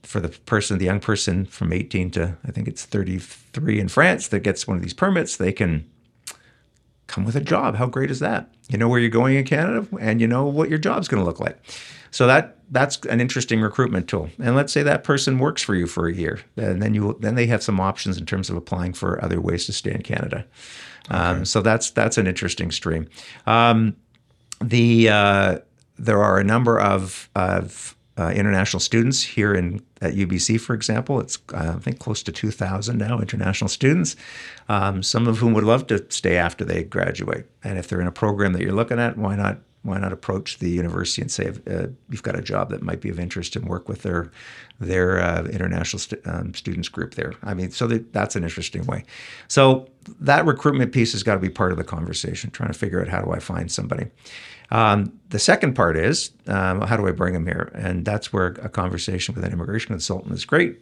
[0.03, 4.27] for the person, the young person from 18 to I think it's 33 in France
[4.29, 5.89] that gets one of these permits, they can
[7.07, 7.75] come with a job.
[7.75, 8.53] How great is that?
[8.69, 11.25] You know where you're going in Canada and you know what your job's going to
[11.25, 11.57] look like.
[12.11, 14.29] So that that's an interesting recruitment tool.
[14.39, 17.35] And let's say that person works for you for a year, and then you then
[17.35, 20.45] they have some options in terms of applying for other ways to stay in Canada.
[21.09, 21.39] Um, okay.
[21.39, 23.07] Um, so that's that's an interesting stream.
[23.45, 23.95] Um,
[24.61, 25.59] the uh,
[25.97, 31.19] there are a number of of uh, international students here in at UBC, for example.
[31.19, 34.15] It's uh, I think close to 2,000 now international students,
[34.69, 37.45] um, some of whom would love to stay after they graduate.
[37.63, 40.57] And if they're in a program that you're looking at, why not why not approach
[40.59, 43.67] the university and say uh, you've got a job that might be of interest and
[43.67, 44.31] work with their
[44.79, 47.33] their uh, international st- um, students group there.
[47.43, 49.05] I mean, so that, that's an interesting way.
[49.47, 49.87] So
[50.19, 53.07] that recruitment piece has got to be part of the conversation, trying to figure out
[53.07, 54.07] how do I find somebody.
[54.69, 57.71] Um, the second part is um, how do I bring them here?
[57.73, 60.79] And that's where a conversation with an immigration consultant is great.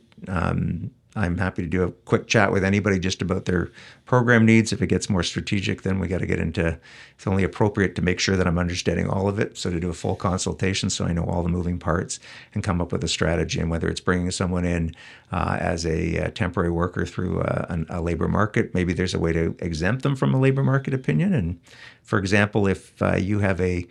[1.17, 3.71] I'm happy to do a quick chat with anybody just about their
[4.05, 4.73] program needs.
[4.73, 6.77] If it gets more strategic, then we got to get into
[7.15, 9.57] it's only appropriate to make sure that I'm understanding all of it.
[9.57, 12.19] So to do a full consultation so I know all the moving parts
[12.53, 13.61] and come up with a strategy.
[13.61, 14.93] And whether it's bringing someone in
[15.31, 19.31] uh, as a, a, temporary worker through a, a, labor market, maybe there's a way
[19.31, 21.33] to exempt them from a labor market opinion.
[21.33, 21.59] And
[22.03, 23.87] for example, if uh, you have a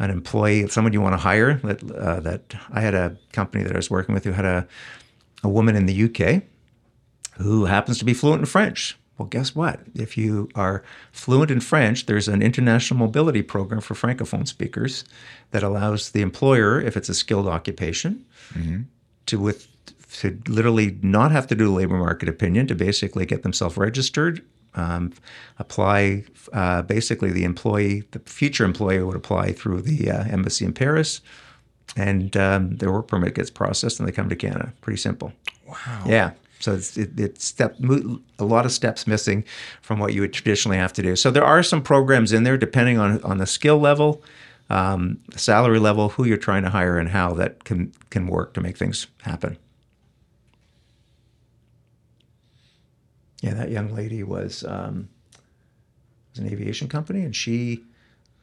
[0.00, 3.72] an employee, someone you want to hire, that uh, that I had a company that
[3.72, 4.68] I was working with who had a
[5.42, 6.44] a woman in the UK
[7.38, 8.98] who happens to be fluent in French.
[9.16, 9.80] Well, guess what?
[9.94, 15.04] If you are fluent in French, there's an international mobility program for francophone speakers
[15.50, 18.24] that allows the employer, if it's a skilled occupation,
[19.26, 19.66] to with
[20.20, 24.42] to literally not have to do a labor market opinion to basically get themselves registered.
[24.74, 25.12] Um,
[25.58, 30.72] apply uh, basically the employee, the future employee would apply through the uh, embassy in
[30.72, 31.20] Paris,
[31.96, 34.72] and um, their work permit gets processed and they come to Canada.
[34.80, 35.32] Pretty simple.
[35.66, 36.04] Wow.
[36.06, 36.30] Yeah.
[36.60, 37.76] So it's it, it's step
[38.38, 39.44] a lot of steps missing
[39.80, 41.16] from what you would traditionally have to do.
[41.16, 44.22] So there are some programs in there, depending on on the skill level,
[44.70, 48.60] um, salary level, who you're trying to hire, and how that can can work to
[48.60, 49.56] make things happen.
[53.40, 55.08] Yeah, that young lady was um,
[56.32, 57.84] was an aviation company, and she,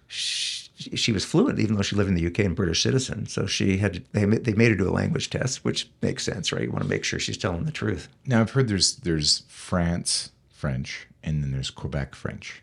[0.07, 3.27] she she was fluent, even though she lived in the UK and British citizen.
[3.27, 6.63] So she had they they made her do a language test, which makes sense, right?
[6.63, 8.09] You want to make sure she's telling the truth.
[8.25, 12.61] Now I've heard there's there's France French and then there's Quebec French,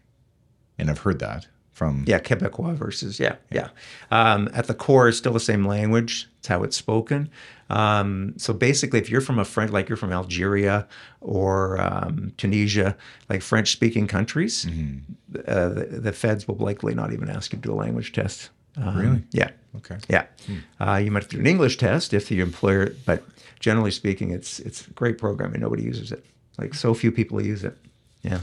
[0.79, 1.47] and I've heard that
[1.83, 3.69] from yeah Quebecois versus yeah yeah.
[4.11, 6.29] Um, at the core, it's still the same language.
[6.39, 7.31] It's how it's spoken.
[7.71, 10.87] Um, so basically, if you're from a French, like you're from Algeria
[11.21, 12.97] or um, Tunisia,
[13.31, 14.99] like French-speaking countries, mm-hmm.
[15.47, 18.51] uh, the, the, feds will likely not even ask you to do a language test.
[18.77, 19.23] Um, really?
[19.31, 19.51] Yeah.
[19.77, 19.97] Okay.
[20.11, 20.27] Yeah.
[20.47, 20.59] Hmm.
[20.83, 23.23] Uh, you might have to do an English test if the employer, but
[23.59, 26.25] generally speaking, it's it's a great program and nobody uses it.
[26.59, 27.77] Like so few people use it.
[28.23, 28.41] Yeah.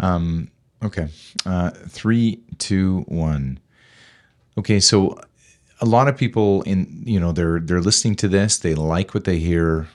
[0.00, 0.50] Um,
[0.84, 1.08] okay.
[1.44, 3.58] Uh, three, two, one.
[4.56, 5.18] Okay, so
[5.80, 9.24] a lot of people in you know they're they're listening to this they like what
[9.24, 9.88] they hear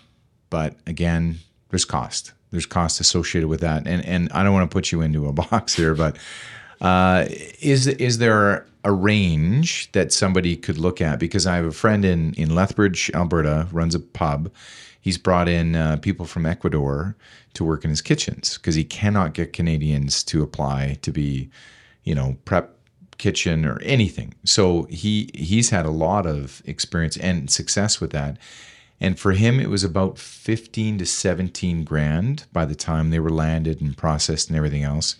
[0.50, 4.74] but again there's cost there's cost associated with that and and i don't want to
[4.74, 6.18] put you into a box here but
[6.82, 7.26] uh,
[7.60, 12.06] is is there a range that somebody could look at because i have a friend
[12.06, 14.50] in in lethbridge alberta runs a pub
[15.10, 17.16] he's brought in uh, people from ecuador
[17.56, 21.50] to work in his kitchens because he cannot get canadians to apply to be
[22.04, 22.78] you know prep
[23.18, 24.36] kitchen or anything.
[24.44, 28.38] So he he's had a lot of experience and success with that.
[29.02, 33.32] And for him, it was about 15 to 17 grand by the time they were
[33.32, 35.16] landed and processed and everything else.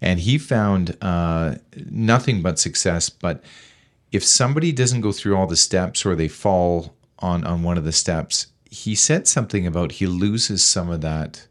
[0.00, 1.56] And he found uh,
[1.88, 3.08] nothing but success.
[3.08, 3.44] But
[4.10, 7.84] if somebody doesn't go through all the steps or they fall on, on one of
[7.84, 11.46] the steps, he said something about he loses some of that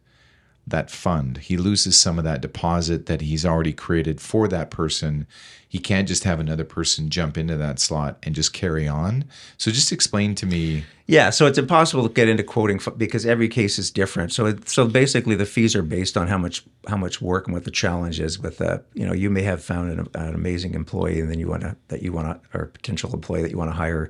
[0.68, 1.38] that fund.
[1.38, 5.26] He loses some of that deposit that he's already created for that person.
[5.66, 9.24] He can't just have another person jump into that slot and just carry on.
[9.58, 10.84] So just explain to me.
[11.06, 14.34] Yeah, so it's impossible to get into quoting because every case is different.
[14.34, 17.54] So it, so basically the fees are based on how much how much work and
[17.54, 18.84] what the challenge is with that.
[18.94, 21.78] You know, you may have found an, an amazing employee and then you want to
[21.88, 24.10] that you want to or potential employee that you want to hire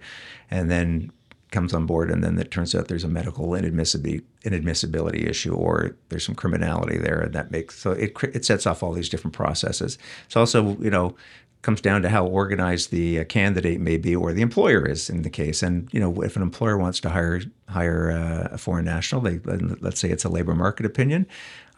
[0.50, 1.12] and then
[1.52, 5.96] comes on board and then it turns out there's a medical inadmissibility, inadmissibility issue or
[6.10, 9.34] there's some criminality there and that makes so it it sets off all these different
[9.34, 9.98] processes.
[10.26, 11.16] It's also you know
[11.62, 15.24] comes down to how organized the uh, candidate may be or the employer is in
[15.24, 15.64] the case.
[15.64, 19.40] And you know if an employer wants to hire hire uh, a foreign national they
[19.40, 21.28] let's say it's a labor market opinion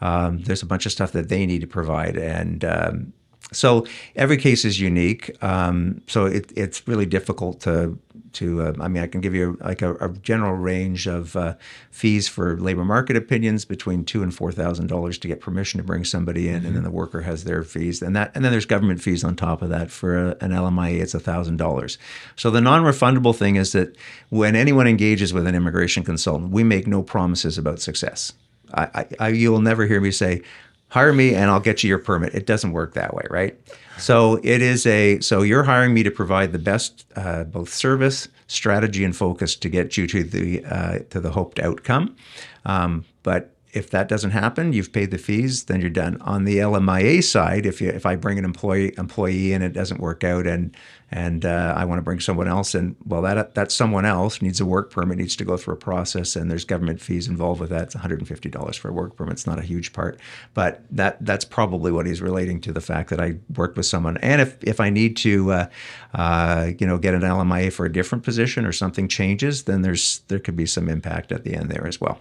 [0.00, 2.16] um, there's a bunch of stuff that they need to provide.
[2.16, 3.12] And um,
[3.52, 5.36] so every case is unique.
[5.42, 7.98] Um, so it, it's really difficult to
[8.34, 8.62] to.
[8.62, 11.54] Uh, I mean, I can give you like a, a general range of uh,
[11.90, 15.84] fees for labor market opinions between two and four thousand dollars to get permission to
[15.84, 16.66] bring somebody in, mm-hmm.
[16.66, 19.36] and then the worker has their fees, and that and then there's government fees on
[19.36, 19.90] top of that.
[19.90, 21.98] For a, an LMIA, it's thousand dollars.
[22.36, 23.96] So the non-refundable thing is that
[24.30, 28.32] when anyone engages with an immigration consultant, we make no promises about success.
[28.72, 30.42] I, I, you'll never hear me say,
[30.88, 32.34] hire me and I'll get you your permit.
[32.34, 33.58] It doesn't work that way, right?
[34.00, 38.28] So it is a so you're hiring me to provide the best uh, both service,
[38.46, 42.16] strategy, and focus to get you to the uh, to the hoped outcome.
[42.64, 46.20] Um, but if that doesn't happen, you've paid the fees, then you're done.
[46.22, 50.00] On the LMIA side, if you if I bring an employee employee and it doesn't
[50.00, 50.74] work out, and
[51.12, 54.60] and uh, I want to bring someone else in, well, that that someone else needs
[54.60, 57.70] a work permit, needs to go through a process, and there's government fees involved with
[57.70, 57.82] that.
[57.82, 59.32] It's $150 for a work permit.
[59.32, 60.20] It's not a huge part,
[60.54, 64.18] but that that's probably what he's relating to the fact that I worked with someone.
[64.18, 65.66] And if if I need to, uh,
[66.14, 70.20] uh, you know, get an LMIA for a different position or something changes, then there's
[70.28, 72.20] there could be some impact at the end there as well.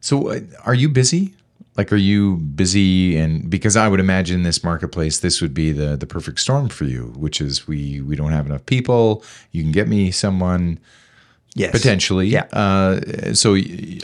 [0.00, 1.34] So, uh, are you busy?
[1.80, 3.16] Like, are you busy?
[3.16, 6.84] And because I would imagine this marketplace, this would be the the perfect storm for
[6.84, 9.24] you, which is we we don't have enough people.
[9.52, 10.78] You can get me someone.
[11.54, 11.72] Yes.
[11.72, 12.28] Potentially.
[12.28, 12.44] Yeah.
[12.52, 13.56] Uh, so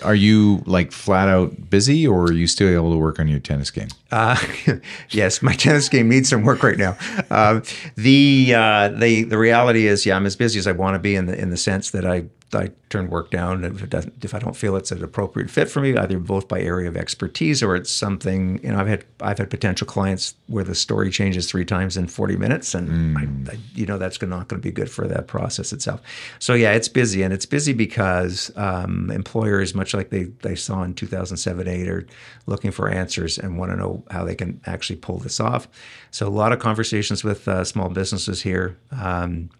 [0.03, 3.41] are you like flat out busy or are you still able to work on your
[3.41, 3.89] tennis game?
[4.11, 4.37] Uh,
[5.11, 6.97] yes, my tennis game needs some work right now.
[7.31, 7.61] Uh,
[7.95, 11.15] the, uh, the, the reality is, yeah, I'm as busy as I want to be
[11.15, 14.33] in the, in the sense that I I turn work down if it doesn't if
[14.33, 17.61] I don't feel it's an appropriate fit for me, either both by area of expertise
[17.61, 21.51] or it's something you know I've had I've had potential clients where the story changes
[21.51, 23.49] three times in 40 minutes, and mm.
[23.49, 26.01] I, I, you know that's not going to be good for that process itself.
[26.39, 30.83] So yeah, it's busy, and it's busy because um, employers, much like they they saw
[30.85, 32.07] in 2007 8, are
[32.47, 35.67] looking for answers and want to know how they can actually pull this off.
[36.13, 38.79] So a lot of conversations with uh, small businesses here.
[38.93, 39.51] Um,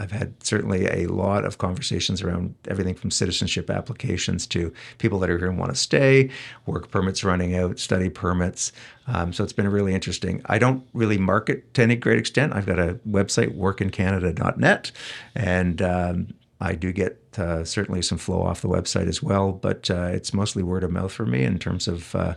[0.00, 5.28] I've had certainly a lot of conversations around everything from citizenship applications to people that
[5.28, 6.30] are here and want to stay,
[6.64, 8.72] work permits running out, study permits.
[9.06, 10.40] Um, so it's been really interesting.
[10.46, 12.54] I don't really market to any great extent.
[12.54, 14.92] I've got a website, workincanada.net,
[15.34, 19.90] and um, I do get uh, certainly some flow off the website as well, but
[19.90, 22.34] uh, it's mostly word of mouth for me in terms of uh,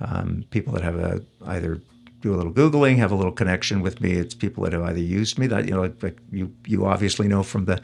[0.00, 1.80] um, people that have a, either
[2.24, 4.12] do a little googling, have a little connection with me.
[4.12, 7.42] It's people that have either used me that you know, like you you obviously know
[7.42, 7.80] from the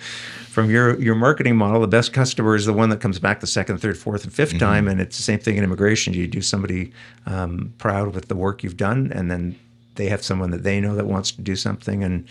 [0.49, 3.47] from your your marketing model, the best customer is the one that comes back the
[3.47, 4.59] second, third, fourth, and 5th mm-hmm.
[4.59, 6.15] time, and it's the same thing in immigration.
[6.15, 6.93] You do somebody
[7.27, 9.59] um, proud with the work you've done, and then
[9.97, 12.27] they have someone that they know that wants to do something and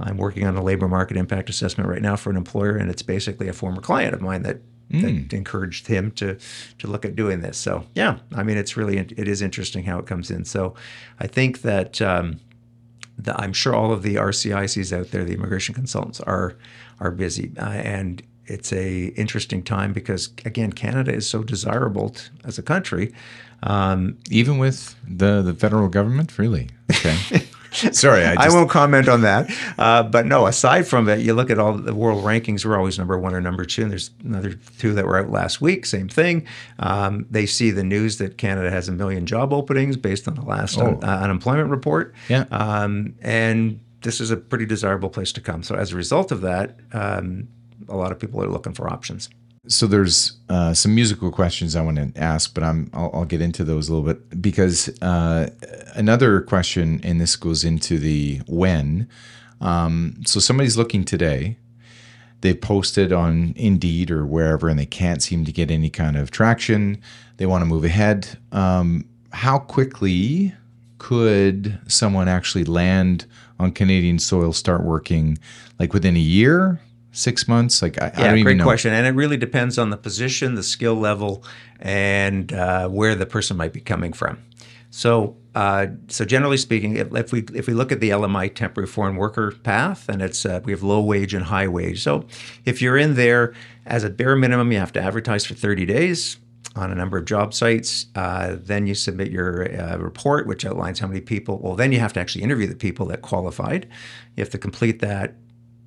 [0.00, 3.02] I'm working on a labor market impact assessment right now for an employer, and it's
[3.02, 4.58] basically a former client of mine that
[4.90, 5.28] mm.
[5.28, 6.38] that encouraged him to
[6.78, 7.58] to look at doing this.
[7.58, 10.44] So yeah, I mean it's really it is interesting how it comes in.
[10.44, 10.74] So
[11.20, 12.00] I think that.
[12.00, 12.40] Um,
[13.16, 16.56] the, I'm sure all of the RCICs out there, the immigration consultants, are
[16.98, 22.22] are busy, uh, and it's a interesting time because again, Canada is so desirable t-
[22.44, 23.14] as a country.
[23.62, 26.70] Um, Even with the the federal government, really.
[26.90, 27.16] Okay.
[27.92, 28.48] Sorry, I, just...
[28.48, 29.50] I, won't comment on that.
[29.76, 32.98] Uh, but no, aside from it, you look at all the world rankings, we're always
[32.98, 33.82] number one or number two.
[33.82, 36.46] And there's another two that were out last week, same thing.
[36.78, 40.44] Um, they see the news that Canada has a million job openings based on the
[40.44, 40.86] last oh.
[40.86, 42.14] un- uh, unemployment report.
[42.28, 42.44] Yeah.
[42.50, 45.62] Um, and this is a pretty desirable place to come.
[45.62, 47.48] So as a result of that, um,
[47.88, 49.28] a lot of people are looking for options
[49.66, 53.40] so there's uh, some musical questions I want to ask, but I'm I'll, I'll get
[53.40, 55.48] into those a little bit because uh,
[55.94, 59.08] another question, and this goes into the when.
[59.60, 61.56] Um, so somebody's looking today.
[62.42, 66.30] They've posted on Indeed or wherever, and they can't seem to get any kind of
[66.30, 67.00] traction.
[67.38, 68.38] They want to move ahead.
[68.52, 70.52] Um, how quickly
[70.98, 73.24] could someone actually land
[73.58, 75.38] on Canadian soil, start working,
[75.78, 76.80] like within a year?
[77.14, 77.80] Six months?
[77.80, 78.92] Like, I, yeah, I great question.
[78.92, 81.44] And it really depends on the position, the skill level,
[81.80, 84.38] and uh, where the person might be coming from.
[84.90, 88.86] So, uh, so generally speaking, if, if, we if we look at the LMI temporary
[88.86, 92.02] foreign worker path, and it's uh, we have low wage and high wage.
[92.02, 92.26] So,
[92.64, 93.54] if you're in there
[93.86, 96.36] as a bare minimum, you have to advertise for 30 days
[96.76, 98.06] on a number of job sites.
[98.14, 101.58] Uh, then you submit your uh, report, which outlines how many people.
[101.58, 103.88] Well, then you have to actually interview the people that qualified.
[104.36, 105.34] You have to complete that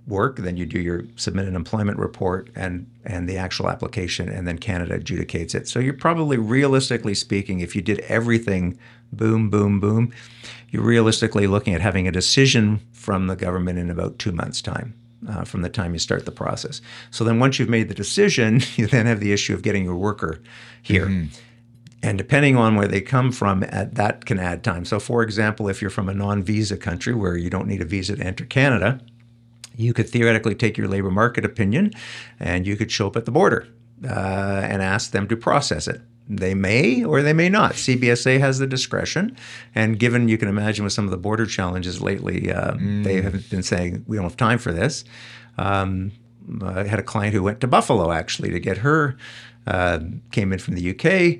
[0.08, 4.48] work, then you do your submit an employment report and and the actual application, and
[4.48, 5.68] then Canada adjudicates it.
[5.68, 8.78] So you're probably realistically speaking, if you did everything,
[9.12, 10.14] boom, boom, boom,
[10.70, 14.94] you're realistically looking at having a decision from the government in about two months' time.
[15.28, 16.80] Uh, from the time you start the process.
[17.10, 19.96] So then, once you've made the decision, you then have the issue of getting your
[19.96, 20.40] worker
[20.84, 21.08] here.
[21.08, 21.36] Mm-hmm.
[22.04, 24.86] And depending on where they come from, at, that can add time.
[24.86, 27.86] So, for example, if you're from a non visa country where you don't need a
[27.86, 29.02] visa to enter Canada,
[29.78, 31.94] you could theoretically take your labor market opinion
[32.40, 33.68] and you could show up at the border
[34.04, 36.02] uh, and ask them to process it.
[36.30, 37.74] They may or they may not.
[37.74, 39.38] CBSA has the discretion.
[39.74, 43.04] And given you can imagine with some of the border challenges lately, uh, mm.
[43.04, 45.06] they have been saying, we don't have time for this.
[45.58, 46.12] Um,
[46.62, 49.16] I had a client who went to Buffalo actually to get her
[49.68, 50.00] uh,
[50.32, 51.40] came in from the UK.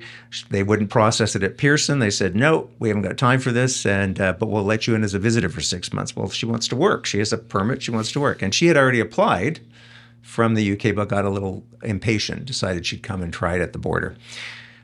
[0.50, 1.98] They wouldn't process it at Pearson.
[1.98, 4.94] They said, "No, we haven't got time for this, and uh, but we'll let you
[4.94, 7.06] in as a visitor for six months." Well, she wants to work.
[7.06, 7.82] She has a permit.
[7.82, 9.60] She wants to work, and she had already applied
[10.20, 12.44] from the UK, but got a little impatient.
[12.44, 14.14] Decided she'd come and try it at the border.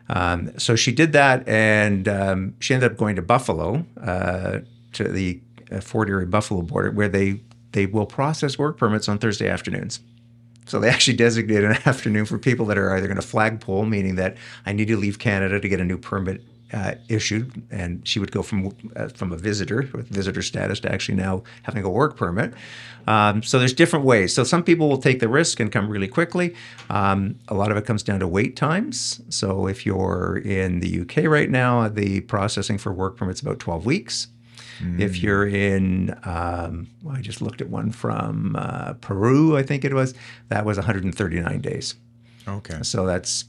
[0.08, 4.60] Um, so she did that, and um, she ended up going to Buffalo, uh,
[4.92, 5.40] to the
[5.70, 7.40] uh, Fort Erie Buffalo border, where they
[7.72, 10.00] they will process work permits on Thursday afternoons.
[10.66, 14.16] So they actually designate an afternoon for people that are either going to flagpole, meaning
[14.16, 14.36] that
[14.66, 16.42] I need to leave Canada to get a new permit
[16.74, 20.92] uh, issued, and she would go from uh, from a visitor with visitor status to
[20.92, 22.52] actually now having a work permit.
[23.06, 24.34] Um, so there's different ways.
[24.34, 26.54] So some people will take the risk and come really quickly.
[26.90, 29.20] Um, a lot of it comes down to wait times.
[29.28, 33.86] So if you're in the UK right now, the processing for work permits about 12
[33.86, 34.28] weeks.
[34.80, 35.00] Mm.
[35.00, 39.84] If you're in, um, well, I just looked at one from uh, Peru, I think
[39.84, 40.14] it was.
[40.48, 41.94] That was 139 days.
[42.46, 42.78] Okay.
[42.82, 43.44] So that's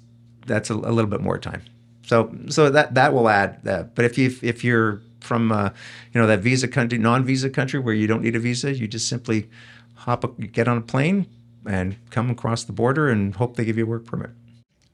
[0.45, 1.63] that's a, a, little bit more time.
[2.03, 3.95] So so that that will add that.
[3.95, 5.71] But if you if you're from uh,
[6.13, 9.07] you know that visa country, non-visa country where you don't need a visa, you just
[9.07, 9.49] simply
[9.95, 11.27] hop a, get on a plane,
[11.67, 14.31] and come across the border and hope they give you a work permit.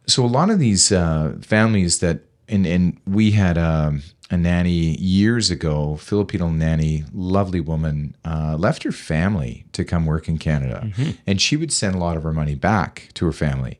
[0.07, 3.99] So a lot of these uh, families that and and we had a,
[4.31, 10.29] a nanny years ago, Filipino nanny, lovely woman, uh, left her family to come work
[10.29, 11.11] in Canada, mm-hmm.
[11.27, 13.77] and she would send a lot of her money back to her family.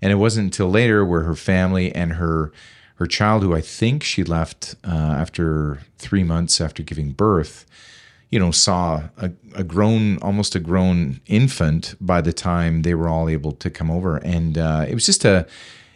[0.00, 2.50] And it wasn't until later where her family and her
[2.94, 7.64] her child, who I think she left uh, after three months after giving birth,
[8.28, 13.08] you know, saw a, a, grown, almost a grown infant by the time they were
[13.08, 15.46] all able to come over, and uh, it was just a,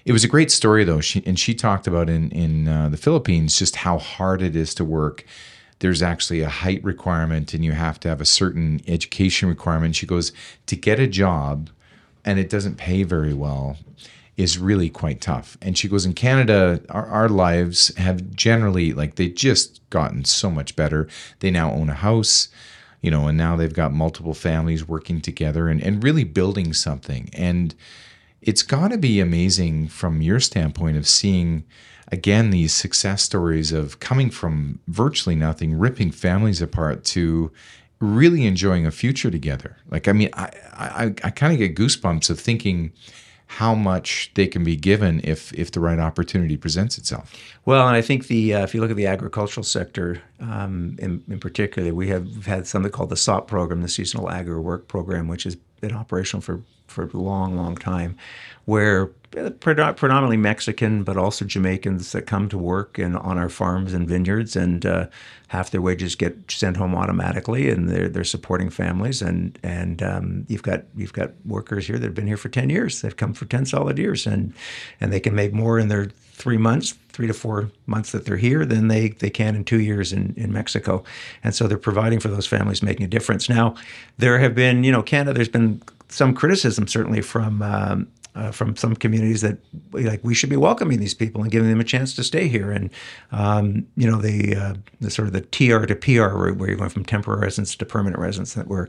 [0.05, 1.01] it was a great story though.
[1.01, 4.75] She and she talked about in in uh, the Philippines just how hard it is
[4.75, 5.25] to work.
[5.81, 9.97] There's actually a height requirement, and you have to have a certain education requirement.
[9.97, 10.33] She goes
[10.67, 11.69] to get a job,
[12.25, 13.77] and it doesn't pay very well
[14.37, 15.57] is really quite tough.
[15.63, 20.51] And she goes, in Canada, our, our lives have generally, like, they just gotten so
[20.51, 21.09] much better.
[21.39, 22.49] They now own a house,
[23.01, 27.31] you know, and now they've got multiple families working together and, and really building something.
[27.33, 27.75] And
[28.45, 31.65] it's got to be amazing from your standpoint of seeing,
[32.13, 37.51] again, these success stories of coming from virtually nothing, ripping families apart to
[38.01, 39.79] really enjoying a future together.
[39.89, 42.93] Like, I mean, I, I, I kind of get goosebumps of thinking,
[43.47, 47.33] how much they can be given if if the right opportunity presents itself.
[47.65, 51.23] Well, and I think the uh, if you look at the agricultural sector um, in,
[51.29, 55.29] in particular, we have had something called the SAWP program, the Seasonal Agri Work Program,
[55.29, 55.57] which has
[55.87, 58.17] been operational for for a long, long time,
[58.67, 59.07] where
[59.61, 64.55] predominantly Mexican, but also Jamaicans that come to work and on our farms and vineyards,
[64.55, 65.07] and uh,
[65.49, 69.23] half their wages get sent home automatically, and they're they're supporting families.
[69.23, 72.71] And and um, you've got you've got workers here that have been here for ten
[72.71, 73.01] years.
[73.01, 74.53] They've come for ten solid years, and
[75.01, 78.37] and they can make more in their three months, three to four months that they're
[78.37, 81.03] here than they they can in two years in in Mexico.
[81.43, 83.49] And so they're providing for those families, making a difference.
[83.49, 83.77] Now,
[84.19, 85.33] there have been you know Canada.
[85.33, 89.59] There's been some criticism certainly from um, uh, from some communities that
[89.93, 92.71] like we should be welcoming these people and giving them a chance to stay here.
[92.71, 92.91] And
[93.33, 96.79] um, you know the uh, the sort of the TR to PR route where you're
[96.79, 98.89] going from temporary residence to permanent residence that we're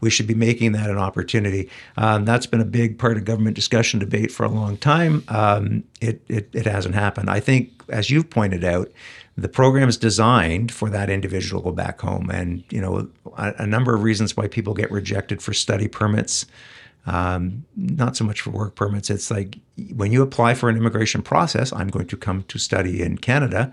[0.00, 1.70] we should be making that an opportunity.
[1.96, 5.24] Um, that's been a big part of government discussion debate for a long time.
[5.28, 7.30] Um, it, it it hasn't happened.
[7.30, 8.90] I think as you've pointed out
[9.38, 12.30] the program is designed for that individual to go back home.
[12.30, 16.46] And you know, a, a, number of reasons why people get rejected for study permits.
[17.06, 19.10] Um, not so much for work permits.
[19.10, 19.58] It's like
[19.94, 23.72] when you apply for an immigration process, I'm going to come to study in Canada.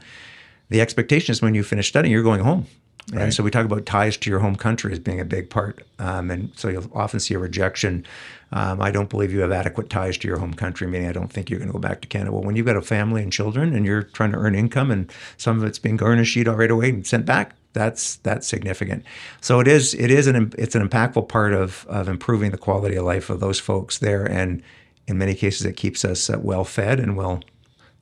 [0.70, 2.68] The expectation is when you finish studying, you're going home.
[3.12, 3.24] Right.
[3.24, 5.86] And so we talk about ties to your home country as being a big part.
[6.00, 8.06] Um, and so you'll often see a rejection.
[8.54, 11.32] Um, I don't believe you have adequate ties to your home country, meaning I don't
[11.32, 12.32] think you're going to go back to Canada.
[12.32, 15.12] Well, when you've got a family and children and you're trying to earn income and
[15.38, 19.04] some of it's being garnished right away and sent back, that's that's significant.
[19.42, 22.96] So it is it is an it's an impactful part of of improving the quality
[22.96, 24.62] of life of those folks there, and
[25.08, 27.42] in many cases it keeps us uh, well fed and well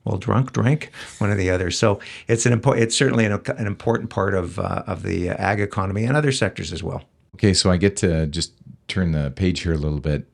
[0.04, 1.70] well drunk drank one or the other.
[1.70, 5.60] So it's an important it's certainly an, an important part of uh, of the ag
[5.60, 7.02] economy and other sectors as well.
[7.36, 8.52] Okay so i get to just
[8.88, 10.26] turn the page here a little bit.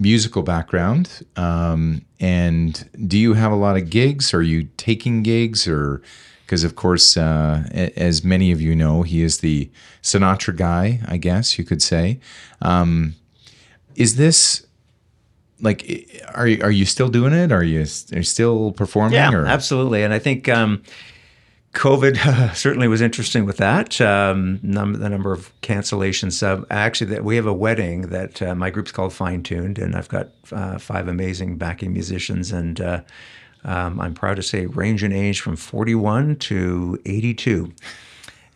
[0.00, 4.32] Musical background um, and do you have a lot of gigs?
[4.32, 6.02] Are you taking gigs or
[6.50, 7.62] because of course uh,
[7.94, 9.70] as many of you know he is the
[10.02, 12.18] sinatra guy i guess you could say.
[12.60, 13.14] Um,
[13.94, 14.66] is this
[15.60, 17.52] like are you, are you still doing it?
[17.52, 19.46] Are you, are you still performing yeah or?
[19.46, 20.02] absolutely.
[20.02, 20.82] And i think um,
[21.72, 24.00] covid uh, certainly was interesting with that.
[24.00, 26.42] Um, num- the number of cancellations.
[26.42, 29.94] Uh, actually that we have a wedding that uh, my group's called fine tuned and
[29.94, 33.02] i've got uh, five amazing backing musicians and uh,
[33.64, 37.72] um, i'm proud to say range in age from 41 to 82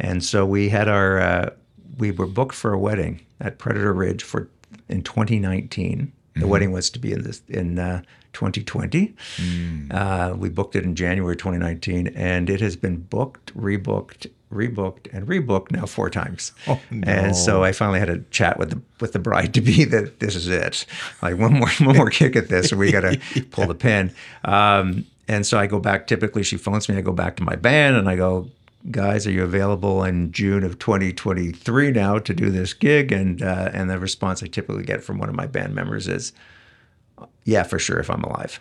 [0.00, 1.50] and so we had our uh,
[1.98, 4.48] we were booked for a wedding at predator ridge for
[4.88, 6.48] in 2019 the mm-hmm.
[6.48, 8.02] wedding was to be in this in uh,
[8.35, 9.14] 2020.
[9.37, 9.95] Mm.
[9.95, 15.26] Uh, we booked it in January 2019, and it has been booked, rebooked, rebooked, and
[15.26, 16.53] rebooked now four times.
[16.66, 17.11] Oh, no.
[17.11, 20.20] And so I finally had a chat with the with the bride to be that
[20.20, 20.87] this is it.
[21.22, 24.14] Like one more one more kick at this, and we got to pull the pin.
[24.45, 26.07] Um, and so I go back.
[26.07, 26.97] Typically, she phones me.
[26.97, 28.51] I go back to my band, and I go,
[28.91, 33.12] guys, are you available in June of 2023 now to do this gig?
[33.12, 36.32] And uh, and the response I typically get from one of my band members is,
[37.45, 38.61] yeah, for sure, if I'm alive.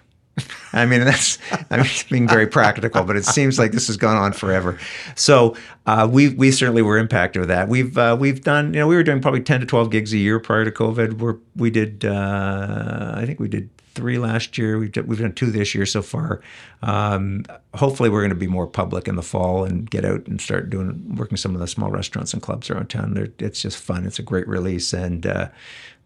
[0.73, 1.37] I mean, that's
[1.69, 4.79] I mean, being very practical, but it seems like this has gone on forever.
[5.15, 7.69] So uh, we we certainly were impacted with that.
[7.69, 10.17] We've uh, we've done you know we were doing probably ten to twelve gigs a
[10.17, 11.19] year prior to COVID.
[11.19, 14.79] We're we did uh, I think we did three last year.
[14.79, 16.41] We've done, we've done two this year so far.
[16.81, 17.45] Um,
[17.75, 20.69] hopefully, we're going to be more public in the fall and get out and start
[20.69, 23.13] doing working some of the small restaurants and clubs around town.
[23.13, 24.05] They're, it's just fun.
[24.05, 25.49] It's a great release, and uh,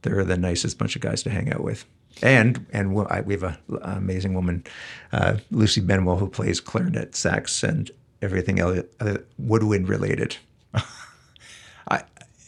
[0.01, 1.85] they're the nicest bunch of guys to hang out with.
[2.21, 4.63] And and we have an amazing woman,
[5.11, 7.91] uh, Lucy Benwell, who plays clarinet, sax, and
[8.21, 10.37] everything else, uh, woodwind related.
[11.87, 12.03] I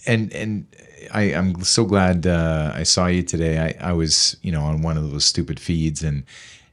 [0.08, 0.66] and and
[1.14, 3.76] I, I'm so glad uh, I saw you today.
[3.80, 6.24] I, I was you know on one of those stupid feeds and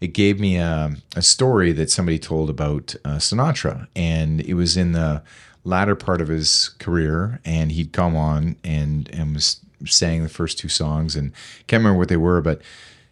[0.00, 4.76] it gave me a, a story that somebody told about uh, Sinatra and it was
[4.76, 5.22] in the
[5.64, 10.58] latter part of his career and he'd come on and and was sang the first
[10.58, 11.32] two songs and
[11.66, 12.62] can't remember what they were but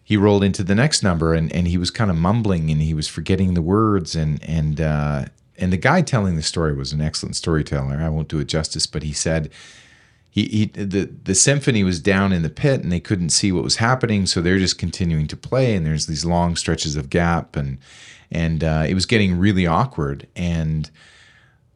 [0.05, 2.93] he rolled into the next number and, and he was kind of mumbling and he
[2.93, 5.25] was forgetting the words and and uh,
[5.57, 7.97] and the guy telling the story was an excellent storyteller.
[7.97, 9.49] I won't do it justice, but he said
[10.29, 13.63] he, he the the symphony was down in the pit and they couldn't see what
[13.63, 17.55] was happening, so they're just continuing to play and there's these long stretches of gap
[17.55, 17.79] and
[18.29, 20.91] and uh, it was getting really awkward and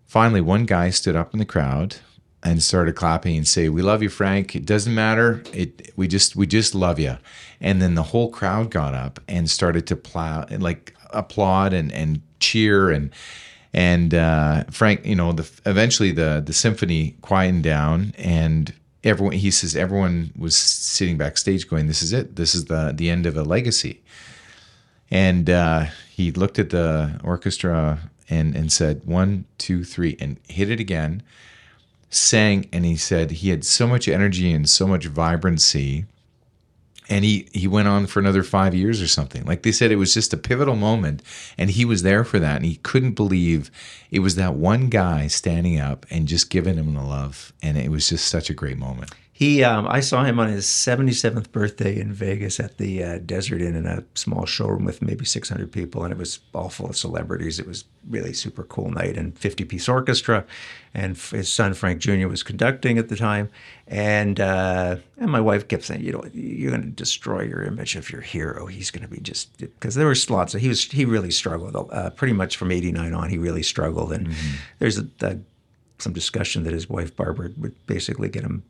[0.06, 1.96] finally one guy stood up in the crowd
[2.44, 4.56] and started clapping and say we love you frank.
[4.56, 5.44] It doesn't matter.
[5.54, 7.18] It we just we just love you
[7.62, 11.92] and then the whole crowd got up and started to plow and like applaud and
[11.92, 13.12] and cheer and
[13.74, 18.74] and uh, frank you know the eventually the the symphony quietened down and
[19.04, 22.36] everyone he says everyone was sitting backstage going this is it.
[22.36, 24.02] This is the the end of a legacy.
[25.12, 30.70] And uh, he looked at the orchestra and and said one two three and hit
[30.70, 31.24] it again
[32.10, 36.05] sang and he said he had so much energy and so much vibrancy
[37.10, 39.43] and he he went on for another five years or something.
[39.45, 41.22] Like they said it was just a pivotal moment
[41.57, 43.72] and he was there for that and he couldn't believe
[44.12, 47.89] it was that one guy standing up and just giving him the love and it
[47.89, 51.98] was just such a great moment He, um, I saw him on his 77th birthday
[51.98, 56.04] in Vegas at the uh, Desert Inn in a small showroom with maybe 600 people,
[56.04, 57.58] and it was all full of celebrities.
[57.58, 60.46] It was really super cool night and 50 piece orchestra,
[60.94, 62.28] and f- his son Frank Jr.
[62.28, 63.50] was conducting at the time,
[63.88, 67.96] and uh, and my wife kept saying, you know, you're going to destroy your image
[67.96, 68.66] of your hero.
[68.66, 71.90] He's going to be just because there were lots of he was he really struggled
[71.94, 73.30] uh, pretty much from '89 on.
[73.30, 74.34] He really struggled, and
[74.80, 75.38] there's a, a
[75.98, 78.64] some discussion that his wife Barbara would basically get him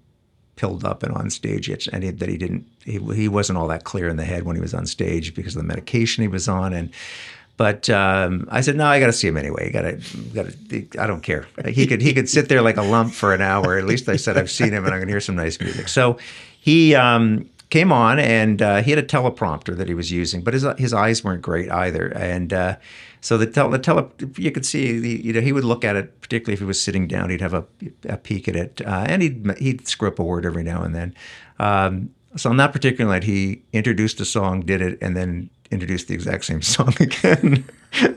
[0.59, 3.85] pilled up and on stage and he, that he didn't he, he wasn't all that
[3.85, 6.49] clear in the head when he was on stage because of the medication he was
[6.49, 6.91] on and
[7.55, 9.71] but um, I said no I got to see him anyway.
[9.71, 10.01] Got to
[10.33, 11.47] got to I don't care.
[11.65, 13.77] He could he could sit there like a lump for an hour.
[13.77, 15.87] At least I said I've seen him and I'm gonna hear some nice music.
[15.87, 16.17] So
[16.59, 20.53] he um, came on and uh, he had a teleprompter that he was using but
[20.53, 22.07] his his eyes weren't great either.
[22.07, 22.77] And uh,
[23.21, 25.95] so the tele, the tele you could see the, you know he would look at
[25.95, 27.65] it particularly if he was sitting down he'd have a,
[28.07, 30.95] a peek at it uh, and he'd he'd screw up a word every now and
[30.95, 31.13] then.
[31.59, 36.07] Um, so on that particular night he introduced a song did it and then introduced
[36.07, 37.63] the exact same song again.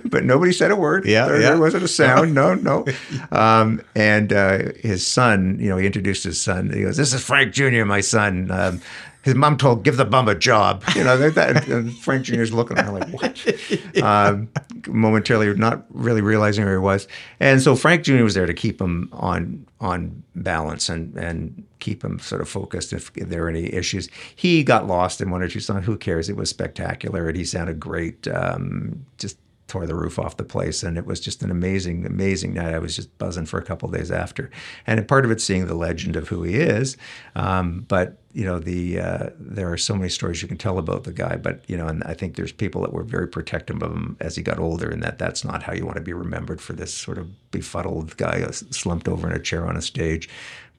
[0.04, 1.06] But nobody said a word.
[1.06, 1.48] Yeah, there, yeah.
[1.50, 2.34] there wasn't a sound.
[2.34, 2.54] No.
[2.54, 2.86] No
[3.30, 6.70] um, and uh, his son you know he introduced his son.
[6.72, 7.84] He goes this is Frank Jr.
[7.84, 8.50] my son.
[8.50, 8.80] Um,
[9.22, 12.78] his mom told give the bum a job you know that, and Frank Jr.'s looking
[12.78, 14.48] at her like what um,
[14.86, 17.08] momentarily not really realizing where he was.
[17.40, 18.22] And so Frank Jr.
[18.24, 22.92] was there to keep him on on balance and and keep him sort of focused
[22.92, 24.08] if there were any issues.
[24.34, 25.84] He got lost in one or two songs.
[25.86, 26.28] Who cares?
[26.28, 28.28] It was spectacular and he sounded great.
[28.28, 29.36] Um, just
[29.72, 32.74] tore the roof off the place and it was just an amazing amazing night.
[32.74, 34.50] I was just buzzing for a couple days after.
[34.86, 36.96] And part of it's seeing the legend of who he is
[37.34, 41.04] um, but you know the uh, there are so many stories you can tell about
[41.04, 43.92] the guy but you know and i think there's people that were very protective of
[43.92, 46.60] him as he got older and that that's not how you want to be remembered
[46.60, 50.28] for this sort of befuddled guy slumped over in a chair on a stage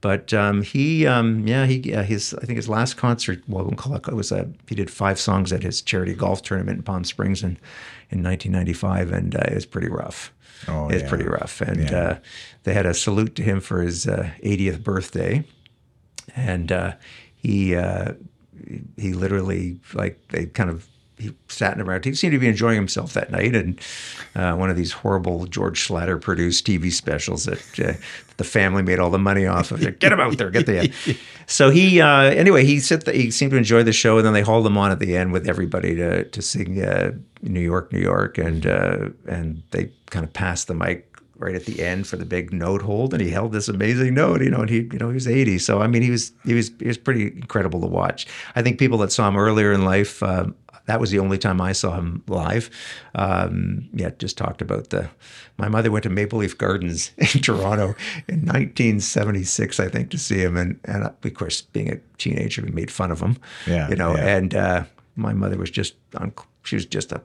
[0.03, 4.13] but um, he, um, yeah, he, uh, his, I think his last concert, well, it
[4.13, 7.51] was a, he did five songs at his charity golf tournament in Palm Springs in,
[8.11, 10.33] in 1995, and uh, it was pretty rough.
[10.67, 11.09] Oh, it's yeah.
[11.09, 11.97] pretty rough, and Yeah.
[11.97, 12.17] uh,
[12.63, 15.45] they had a salute to him for his uh, 80th birthday,
[16.35, 16.93] and uh,
[17.33, 18.11] he, uh,
[18.97, 20.85] he literally like they kind of
[21.23, 22.05] he sat in around.
[22.05, 23.79] He seemed to be enjoying himself that night, and
[24.35, 28.83] uh, one of these horrible George Schlatter produced TV specials that, uh, that the family
[28.83, 29.79] made all the money off of.
[29.99, 31.17] Get him out there, get the.
[31.45, 34.41] So he uh, anyway he sit he seemed to enjoy the show, and then they
[34.41, 37.11] hauled him on at the end with everybody to to sing uh,
[37.41, 41.13] New York, New York, and uh, and they kind of passed the mic
[41.43, 44.41] right at the end for the big note hold, and he held this amazing note,
[44.41, 45.59] you know, and he, you know, he was 80.
[45.59, 48.25] So I mean, he was he was he was pretty incredible to watch.
[48.55, 50.23] I think people that saw him earlier in life.
[50.23, 50.55] Um,
[50.85, 52.69] that was the only time I saw him live.
[53.15, 55.09] Um, yeah, just talked about the.
[55.57, 57.95] My mother went to Maple Leaf Gardens in Toronto
[58.27, 62.71] in 1976, I think, to see him, and and of course, being a teenager, we
[62.71, 63.37] made fun of him.
[63.65, 64.37] Yeah, you know, yeah.
[64.37, 64.83] and uh,
[65.15, 66.33] my mother was just on.
[66.63, 67.21] She was just a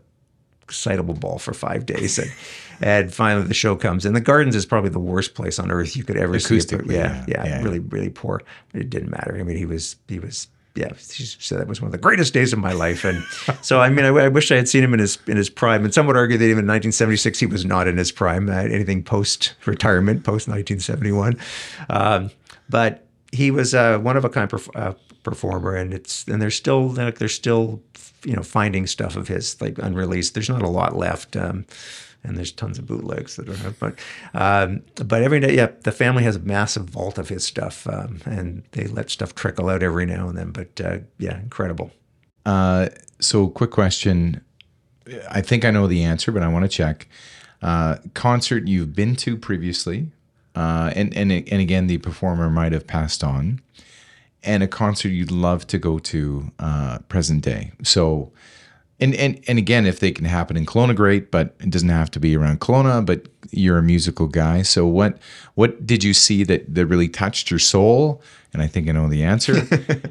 [0.63, 2.31] excitable ball for five days, and,
[2.81, 4.05] and finally the show comes.
[4.05, 6.57] And the Gardens is probably the worst place on earth you could ever see.
[6.57, 6.59] it.
[6.59, 7.63] Acoustically, yeah, yeah, yeah, yeah.
[7.63, 8.43] really, really poor.
[8.73, 9.37] But it didn't matter.
[9.39, 10.49] I mean, he was he was
[10.79, 13.05] yeah, she said that was one of the greatest days of my life.
[13.05, 13.25] And
[13.63, 15.85] so, I mean, I, I, wish I had seen him in his in his prime.
[15.85, 18.49] And some would argue that even in 1976 he was not in his prime.
[18.49, 21.37] Uh, anything post retirement, post 1971,
[21.91, 22.31] um,
[22.69, 26.57] but he was a one of a kind perf- uh, performer, and it's and there's
[26.57, 27.83] still like there's still
[28.25, 30.35] you know finding stuff of his like unreleased.
[30.35, 31.37] There's not a lot left.
[31.37, 31.67] Um,
[32.25, 33.99] and there's tons of bootlegs that are but
[34.35, 38.21] um, but every day yeah the family has a massive vault of his stuff um,
[38.25, 41.91] and they let stuff trickle out every now and then but uh, yeah incredible.
[42.47, 42.89] Uh,
[43.21, 44.41] so quick question.
[45.31, 47.09] I think i know the answer but i want to check.
[47.61, 50.11] Uh, concert you've been to previously
[50.55, 53.61] uh, and, and and again the performer might have passed on
[54.43, 57.73] and a concert you'd love to go to uh, present day.
[57.83, 58.33] So
[59.01, 61.31] and, and and again, if they can happen in Kelowna, great.
[61.31, 63.05] But it doesn't have to be around Kelowna.
[63.05, 65.19] But you're a musical guy, so what
[65.55, 68.23] what did you see that that really touched your soul?
[68.53, 69.63] And I think I know the answer.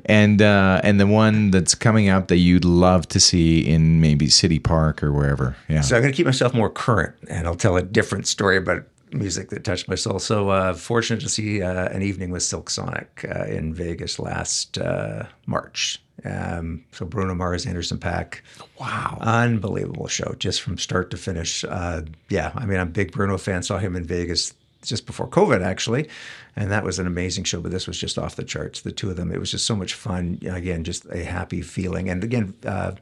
[0.05, 4.29] and uh, and the one that's coming up that you'd love to see in maybe
[4.29, 5.57] City Park or wherever.
[5.67, 5.81] Yeah.
[5.81, 8.83] So I'm going to keep myself more current, and I'll tell a different story about
[9.11, 10.19] music that touched my soul.
[10.19, 14.77] So uh, fortunate to see uh, an evening with Silk Sonic uh, in Vegas last
[14.77, 16.01] uh, March.
[16.25, 18.41] Um, so Bruno Mars, Anderson .Paak.
[18.79, 19.17] Wow.
[19.21, 21.63] Unbelievable show, just from start to finish.
[21.63, 23.63] Uh, yeah, I mean, I'm a big Bruno fan.
[23.63, 24.53] Saw him in Vegas
[24.83, 26.09] just before COVID, actually.
[26.55, 28.81] And that was an amazing show, but this was just off the charts.
[28.81, 30.39] The two of them, it was just so much fun.
[30.49, 32.09] Again, just a happy feeling.
[32.09, 32.93] And again, uh,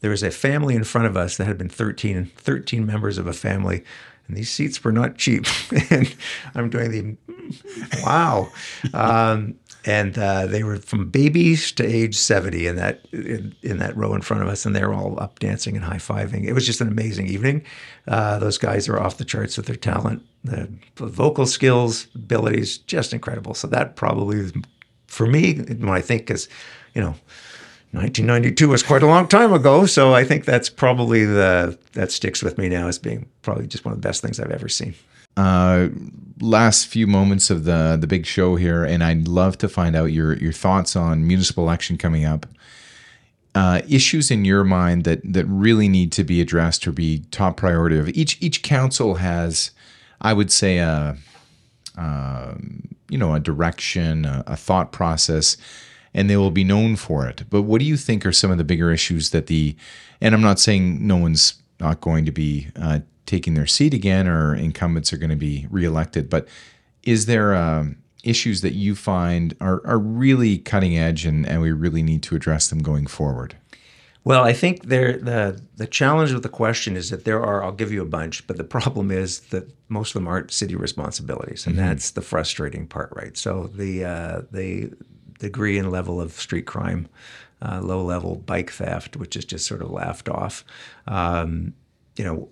[0.00, 3.26] there was a family in front of us that had been 13, 13 members of
[3.26, 3.84] a family
[4.28, 5.46] and these seats were not cheap.
[5.90, 6.14] and
[6.54, 7.16] I'm doing the
[8.04, 8.50] wow.
[8.92, 13.96] Um, and uh, they were from babies to age 70 in that in, in, that
[13.96, 16.66] row in front of us and they were all up dancing and high-fiving it was
[16.66, 17.64] just an amazing evening
[18.08, 23.12] uh, those guys are off the charts with their talent the vocal skills abilities just
[23.12, 24.50] incredible so that probably
[25.06, 26.48] for me when i think is
[26.94, 27.14] you know
[27.92, 32.42] 1992 was quite a long time ago, so I think that's probably the that sticks
[32.42, 34.94] with me now as being probably just one of the best things I've ever seen.
[35.38, 35.88] Uh,
[36.40, 40.06] last few moments of the the big show here, and I'd love to find out
[40.06, 42.44] your your thoughts on municipal election coming up.
[43.54, 47.56] Uh, issues in your mind that that really need to be addressed or be top
[47.56, 49.70] priority of each each council has,
[50.20, 51.16] I would say a,
[51.96, 52.54] uh,
[53.08, 55.56] you know a direction, a, a thought process
[56.18, 57.44] and they will be known for it.
[57.48, 59.76] But what do you think are some of the bigger issues that the,
[60.20, 64.26] and I'm not saying no one's not going to be uh, taking their seat again
[64.26, 66.48] or incumbents are going to be reelected, but
[67.04, 67.84] is there uh,
[68.24, 72.34] issues that you find are, are really cutting edge and, and we really need to
[72.34, 73.54] address them going forward?
[74.24, 77.64] Well, I think there the the challenge with the question is that there are.
[77.64, 80.74] I'll give you a bunch, but the problem is that most of them aren't city
[80.74, 81.86] responsibilities, and mm-hmm.
[81.86, 83.38] that's the frustrating part, right?
[83.38, 84.90] So the uh, the
[85.38, 87.08] degree and level of street crime,
[87.62, 90.64] uh, low level bike theft, which is just sort of laughed off.
[91.06, 91.74] Um,
[92.16, 92.48] you know,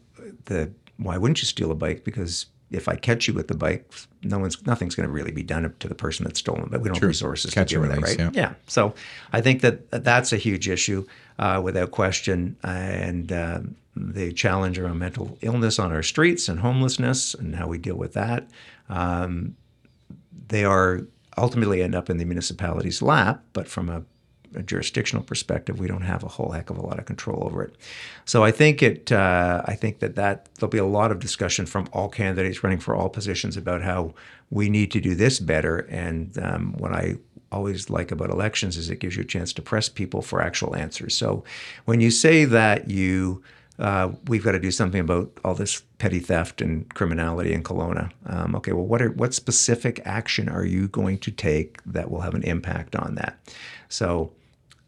[0.46, 2.04] the why wouldn't you steal a bike?
[2.04, 3.88] Because if I catch you with the bike,
[4.22, 6.68] no one's nothing's going to really be done to the person that's stolen.
[6.70, 8.18] But we don't have resources catch to deal with that, right?
[8.18, 8.30] Yeah.
[8.32, 8.54] yeah.
[8.66, 8.94] So
[9.32, 11.06] I think that that's a huge issue,
[11.38, 12.56] uh, without question.
[12.62, 13.60] And uh,
[13.94, 18.14] the challenge around mental illness on our streets and homelessness and how we deal with
[18.14, 18.48] that.
[18.88, 19.56] Um,
[20.48, 21.02] they are
[21.36, 24.02] ultimately end up in the municipality's lap, but from a,
[24.54, 27.62] a, jurisdictional perspective, we don't have a whole heck of a lot of control over
[27.62, 27.76] it.
[28.24, 29.12] So I think it.
[29.12, 32.80] Uh, I think that that there'll be a lot of discussion from all candidates running
[32.80, 34.14] for all positions about how
[34.50, 35.78] we need to do this better.
[35.90, 37.16] And um, what I
[37.52, 40.74] always like about elections is it gives you a chance to press people for actual
[40.74, 41.16] answers.
[41.16, 41.44] So
[41.84, 43.42] when you say that you
[43.78, 48.10] uh, we've got to do something about all this petty theft and criminality in Kelowna.
[48.26, 52.20] Um, okay, well, what are, what specific action are you going to take that will
[52.20, 53.38] have an impact on that?
[53.88, 54.32] So,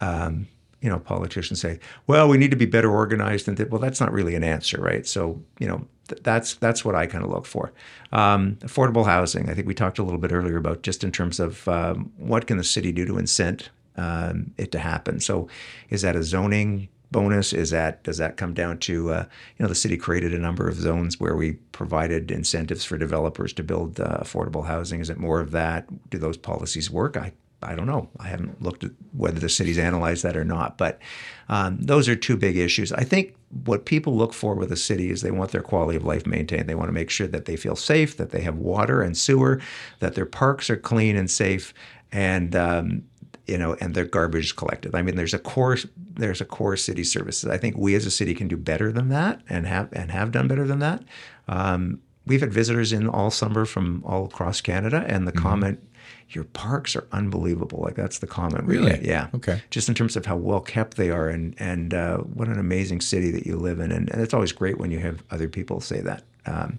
[0.01, 0.49] um,
[0.81, 4.13] you know, politicians say, well, we need to be better organized, and well, that's not
[4.13, 5.07] really an answer, right?
[5.07, 7.73] So, you know, th- that's that's what I kind of look for.
[8.13, 9.51] Um, affordable housing.
[9.51, 12.47] I think we talked a little bit earlier about just in terms of um, what
[12.47, 15.19] can the city do to incent um, it to happen.
[15.19, 15.49] So,
[15.91, 19.25] is that a zoning bonus is that does that come down to uh,
[19.57, 23.53] you know the city created a number of zones where we provided incentives for developers
[23.53, 27.33] to build uh, affordable housing is it more of that do those policies work i
[27.63, 28.09] I don't know.
[28.21, 31.01] I haven't looked at whether the city's analyzed that or not, but
[31.49, 32.93] um, those are two big issues.
[32.93, 33.35] I think
[33.65, 36.69] what people look for with a city is they want their quality of life maintained.
[36.69, 39.61] They want to make sure that they feel safe, that they have water and sewer,
[39.99, 41.75] that their parks are clean and safe,
[42.13, 43.03] and um,
[43.49, 44.95] you know, and their garbage collected.
[44.95, 45.77] I mean, there's a core
[46.15, 47.51] there's a core city services.
[47.51, 50.33] I think we as a city can do better than that, and have and have
[50.33, 51.03] done better than that.
[51.49, 55.43] Um, we've had visitors in all summer from all across Canada, and the mm-hmm.
[55.43, 55.89] comment
[56.31, 57.81] your parks are unbelievable.
[57.81, 58.65] Like that's the comment.
[58.65, 58.93] Really?
[58.93, 59.03] get.
[59.03, 59.29] Yeah.
[59.35, 59.63] Okay.
[59.71, 63.01] Just in terms of how well kept they are, and and uh, what an amazing
[63.01, 65.81] city that you live in, and, and it's always great when you have other people
[65.81, 66.23] say that.
[66.47, 66.79] Um,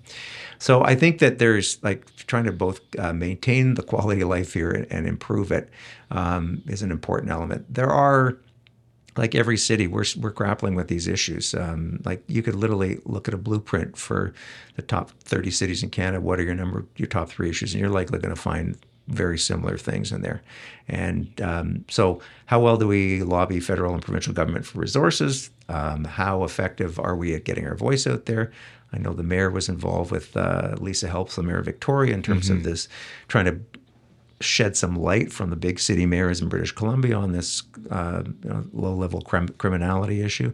[0.58, 4.54] so I think that there's like trying to both uh, maintain the quality of life
[4.54, 5.70] here and, and improve it
[6.12, 7.72] um, is an important element.
[7.74, 8.38] There are
[9.18, 11.54] like every city, we're, we're grappling with these issues.
[11.54, 14.34] Um, like you could literally look at a blueprint for
[14.76, 16.22] the top 30 cities in Canada.
[16.22, 17.74] What are your number, your top three issues?
[17.74, 18.78] And you're likely going to find
[19.10, 20.42] very similar things in there.
[20.88, 25.50] And um, so, how well do we lobby federal and provincial government for resources?
[25.68, 28.52] Um, how effective are we at getting our voice out there?
[28.92, 32.24] I know the mayor was involved with uh, Lisa Helps, the mayor of Victoria, in
[32.24, 32.88] terms of this
[33.28, 33.60] trying to
[34.42, 38.50] shed some light from the big city mayors in British Columbia on this uh, you
[38.50, 40.54] know, low-level crim- criminality issue.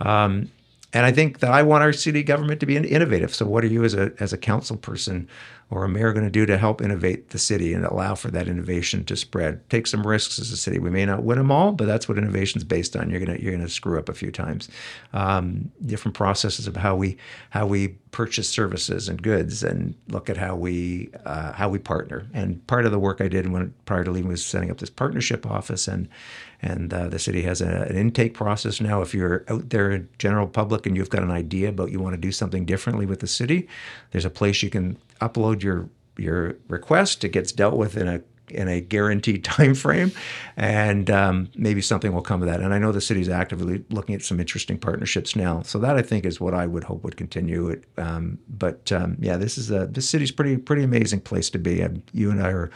[0.00, 0.50] Um,
[0.94, 3.34] and I think that I want our city government to be innovative.
[3.34, 5.28] So, what are you as a as a council person
[5.70, 8.48] or a mayor going to do to help innovate the city and allow for that
[8.48, 9.68] innovation to spread?
[9.68, 10.78] Take some risks as a city.
[10.78, 13.10] We may not win them all, but that's what innovation's based on.
[13.10, 14.68] You're gonna you're gonna screw up a few times.
[15.12, 17.16] Um, different processes of how we
[17.50, 22.26] how we purchase services and goods, and look at how we uh, how we partner.
[22.32, 24.90] And part of the work I did when prior to leaving was setting up this
[24.90, 26.08] partnership office and
[26.60, 29.00] and uh, the city has a, an intake process now.
[29.00, 32.20] If you're out there general public and you've got an idea about you want to
[32.20, 33.68] do something differently with the city,
[34.10, 37.24] there's a place you can upload your your request.
[37.24, 40.12] It gets dealt with in a in a guaranteed time frame,
[40.56, 42.60] and um, maybe something will come of that.
[42.60, 45.62] And I know the city's actively looking at some interesting partnerships now.
[45.62, 47.68] So that I think is what I would hope would continue.
[47.68, 51.58] It, um, but um, yeah, this is a this city's pretty pretty amazing place to
[51.58, 51.80] be.
[51.80, 52.70] And you and I are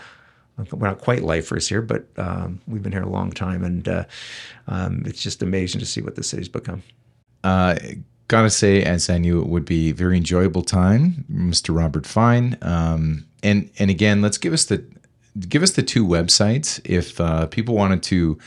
[0.70, 4.05] we're not quite lifers here, but um, we've been here a long time, and uh,
[4.68, 6.82] um, it's just amazing to see what the city's become.
[7.43, 7.76] Uh,
[8.29, 11.77] gotta say, as I knew it would be a very enjoyable time, Mr.
[11.77, 12.57] Robert Fine.
[12.62, 14.85] Um, and and again, let's give us the
[15.49, 18.39] give us the two websites if uh, people wanted to.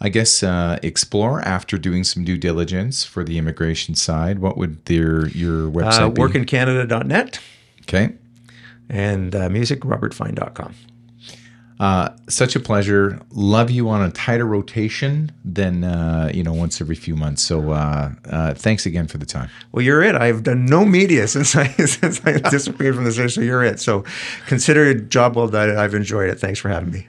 [0.00, 4.38] I guess uh, explore after doing some due diligence for the immigration side.
[4.38, 6.22] What would their your website Uh, be?
[6.22, 7.40] workincanada.net
[7.82, 8.10] Okay.
[8.88, 10.74] and uh, musicrobertfine.com.
[11.80, 13.20] Uh, such a pleasure.
[13.30, 17.42] Love you on a tighter rotation than uh, you know once every few months.
[17.42, 19.48] So uh, uh, thanks again for the time.
[19.72, 20.14] Well, you're it.
[20.14, 23.80] I've done no media since I since I disappeared from the city, so you're it.
[23.80, 24.04] So
[24.46, 25.76] consider a job well done.
[25.76, 26.40] I've enjoyed it.
[26.40, 27.06] Thanks for having me.